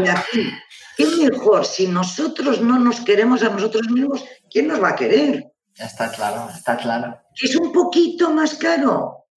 [0.02, 0.54] de aquí,
[0.98, 1.66] ¿qué mejor?
[1.66, 5.46] Si nosotros no nos queremos a nosotros mismos, ¿quién nos va a querer?
[5.76, 7.22] Está claro, está claro.
[7.34, 9.28] Es un poquito más caro.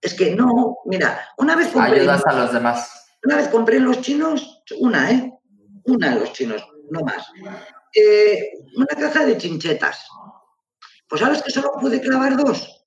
[0.00, 2.00] Es que no, mira, una vez compré.
[2.00, 3.08] Ayudas a los demás.
[3.24, 5.32] Una vez compré en los chinos, una, ¿eh?
[5.84, 7.26] Una de los chinos, no más.
[7.94, 10.06] Eh, una caja de chinchetas.
[11.08, 12.86] Pues sabes que solo pude clavar dos.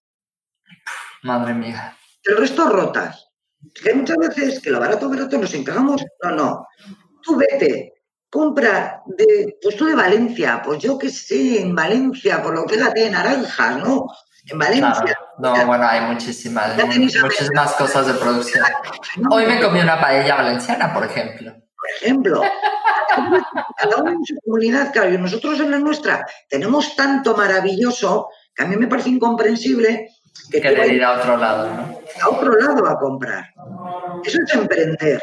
[1.23, 1.97] Madre mía.
[2.23, 3.29] El resto rotas.
[3.75, 6.01] Es que hay muchas veces que lo barato, barato nos encajamos.
[6.23, 6.67] No, no.
[7.21, 8.00] Tú vete,
[8.31, 12.77] compra de, pues tú de Valencia, pues yo qué sé, en Valencia, por lo que
[12.77, 14.07] la de naranjas, ¿no?
[14.47, 15.19] En Valencia.
[15.37, 18.63] No, bueno, hay muchísimas, muchísimas cosas de producción.
[19.29, 21.51] Hoy me comí una paella valenciana, por ejemplo.
[21.51, 22.41] Por ejemplo,
[23.77, 28.63] cada uno en su comunidad, claro, y nosotros en la nuestra tenemos tanto maravilloso que
[28.63, 30.09] a mí me parece incomprensible
[30.49, 31.99] que querer ir a otro lado, ¿no?
[32.21, 33.45] A otro lado a comprar.
[34.23, 35.21] Eso es emprender.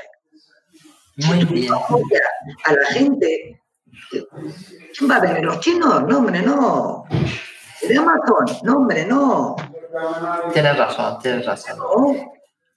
[1.26, 1.72] Muy bien.
[1.72, 3.60] A la gente,
[4.10, 5.44] ¿quién va a venir?
[5.44, 6.04] ¿Los chinos?
[6.04, 7.04] No, hombre, no.
[7.86, 8.58] ¿De Amazon?
[8.62, 9.56] No, hombre, no.
[10.52, 11.78] Tienes razón, tienes razón.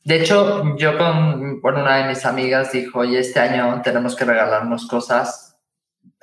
[0.03, 4.87] De hecho, yo con una de mis amigas dijo, oye, este año tenemos que regalarnos
[4.87, 5.57] cosas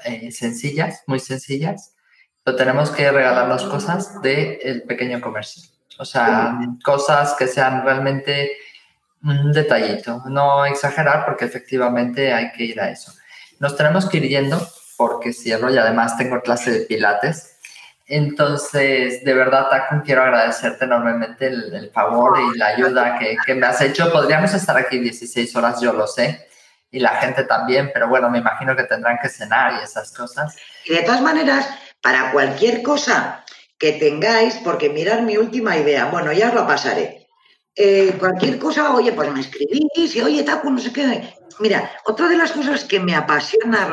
[0.04, 1.94] eh, sencillas, muy sencillas,
[2.42, 5.62] pero tenemos que regalarnos cosas del pequeño comercio.
[5.98, 8.52] O sea, cosas que sean realmente
[9.22, 13.12] un detallito, no exagerar porque efectivamente hay que ir a eso.
[13.58, 14.60] Nos tenemos que ir yendo
[14.96, 17.56] porque cierro y además tengo clase de pilates.
[18.06, 23.66] Entonces, de verdad, Takun, quiero agradecerte enormemente el, favor y la ayuda que, que, me
[23.66, 24.10] has hecho.
[24.10, 26.48] Podríamos estar aquí 16 horas, yo lo sé,
[26.90, 30.56] y la gente también, pero bueno, me imagino que tendrán que cenar y esas cosas.
[30.86, 31.68] Y de todas maneras,
[32.00, 33.44] para cualquier cosa
[33.78, 37.27] que tengáis, porque mirad mi última idea, bueno, ya os lo pasaré.
[37.80, 41.32] Eh, cualquier cosa, oye, pues me escribís y oye, Takun, no sé qué.
[41.60, 43.88] Mira, otra de las cosas que me apasiona,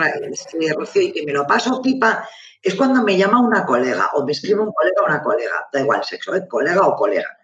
[0.76, 2.28] Rocío, y que me lo paso pipa,
[2.64, 5.82] es cuando me llama una colega o me escribe un colega o una colega, da
[5.82, 6.48] igual sexo, ¿eh?
[6.48, 7.38] colega o colega.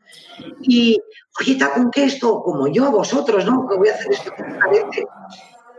[0.61, 0.99] Y,
[1.39, 3.67] oye, con que esto, como yo vosotros, ¿no?
[3.69, 5.05] Que voy a hacer esto parece.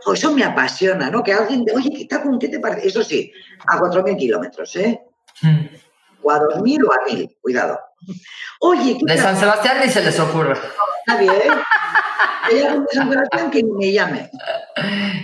[0.05, 1.21] O eso me apasiona, ¿no?
[1.23, 2.87] Que alguien, oye, con qué te parece?
[2.87, 3.33] Eso sí,
[3.67, 5.01] a 4.000 kilómetros, ¿eh?
[5.41, 5.65] Hmm.
[6.23, 7.79] O a 2.000 o a 1.000, cuidado.
[8.59, 10.57] Oye, De San Sebastián ni se les ocurre.
[11.07, 11.51] Nadie, ¿eh?
[12.43, 14.29] Hay algún de San Sebastián que me llame.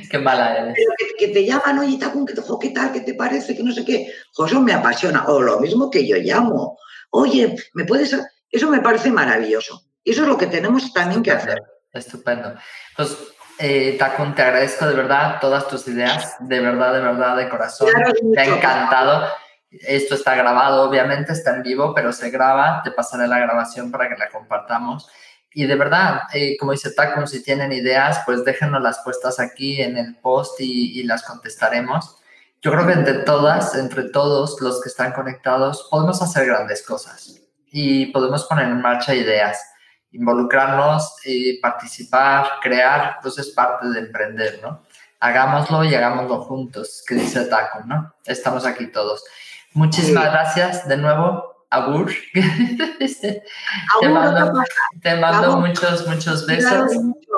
[0.10, 0.76] Qué mala eres.
[0.76, 2.92] Pero que, te llaman, oye, Tacun, que, ¿qué tal?
[2.92, 3.56] ¿Qué te parece?
[3.56, 4.12] Que no sé qué.
[4.46, 5.26] eso me apasiona.
[5.28, 6.78] O lo mismo que yo llamo.
[7.12, 8.16] Oye, ¿me puedes...?
[8.52, 9.84] Eso me parece maravilloso.
[10.04, 11.62] Y eso es lo que tenemos también que hacer.
[11.94, 12.56] Estupendo.
[12.96, 13.18] Pues,
[13.60, 17.90] eh, Takun, te agradezco de verdad todas tus ideas, de verdad, de verdad, de corazón.
[18.24, 19.28] me ha encantado.
[19.72, 22.82] Esto está grabado, obviamente, está en vivo, pero se graba.
[22.84, 25.10] Te pasaré la grabación para que la compartamos.
[25.54, 29.82] Y de verdad, eh, como dice Tacon, si tienen ideas, pues déjenos las puestas aquí
[29.82, 32.18] en el post y, las contestaremos.
[32.62, 37.40] Yo creo que entre todas, entre todos los que están conectados, podemos hacer grandes cosas
[37.72, 39.64] y podemos poner en marcha ideas,
[40.12, 44.84] involucrarnos, y participar, crear, pues es parte de emprender, ¿no?
[45.20, 48.14] Hagámoslo y hagámoslo juntos, que dice Taco, ¿no?
[48.26, 49.24] Estamos aquí todos.
[49.80, 52.12] Muchísimas gracias de nuevo Agur.
[55.02, 56.92] te mando, muchos, muchos besos.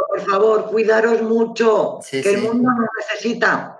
[0.08, 3.78] por favor, cuidaros mucho, que el mundo nos necesita.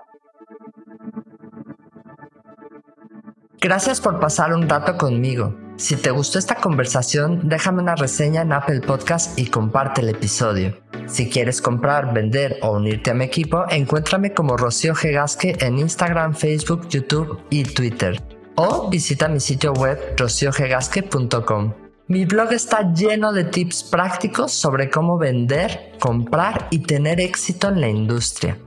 [3.60, 5.56] Gracias por pasar un rato conmigo.
[5.76, 10.80] Si te gustó esta conversación, déjame una reseña en Apple Podcast y comparte el episodio.
[11.06, 16.34] Si quieres comprar, vender o unirte a mi equipo, encuéntrame como Rocío Gegasque en Instagram,
[16.34, 18.22] Facebook, YouTube y Twitter
[18.56, 21.74] o visita mi sitio web rociogegasque.com.
[22.08, 27.80] Mi blog está lleno de tips prácticos sobre cómo vender, comprar y tener éxito en
[27.80, 28.58] la industria.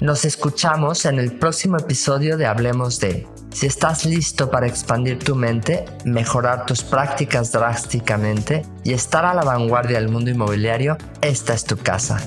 [0.00, 3.26] Nos escuchamos en el próximo episodio de Hablemos de.
[3.52, 9.44] Si estás listo para expandir tu mente, mejorar tus prácticas drásticamente y estar a la
[9.44, 12.18] vanguardia del mundo inmobiliario, esta es tu casa.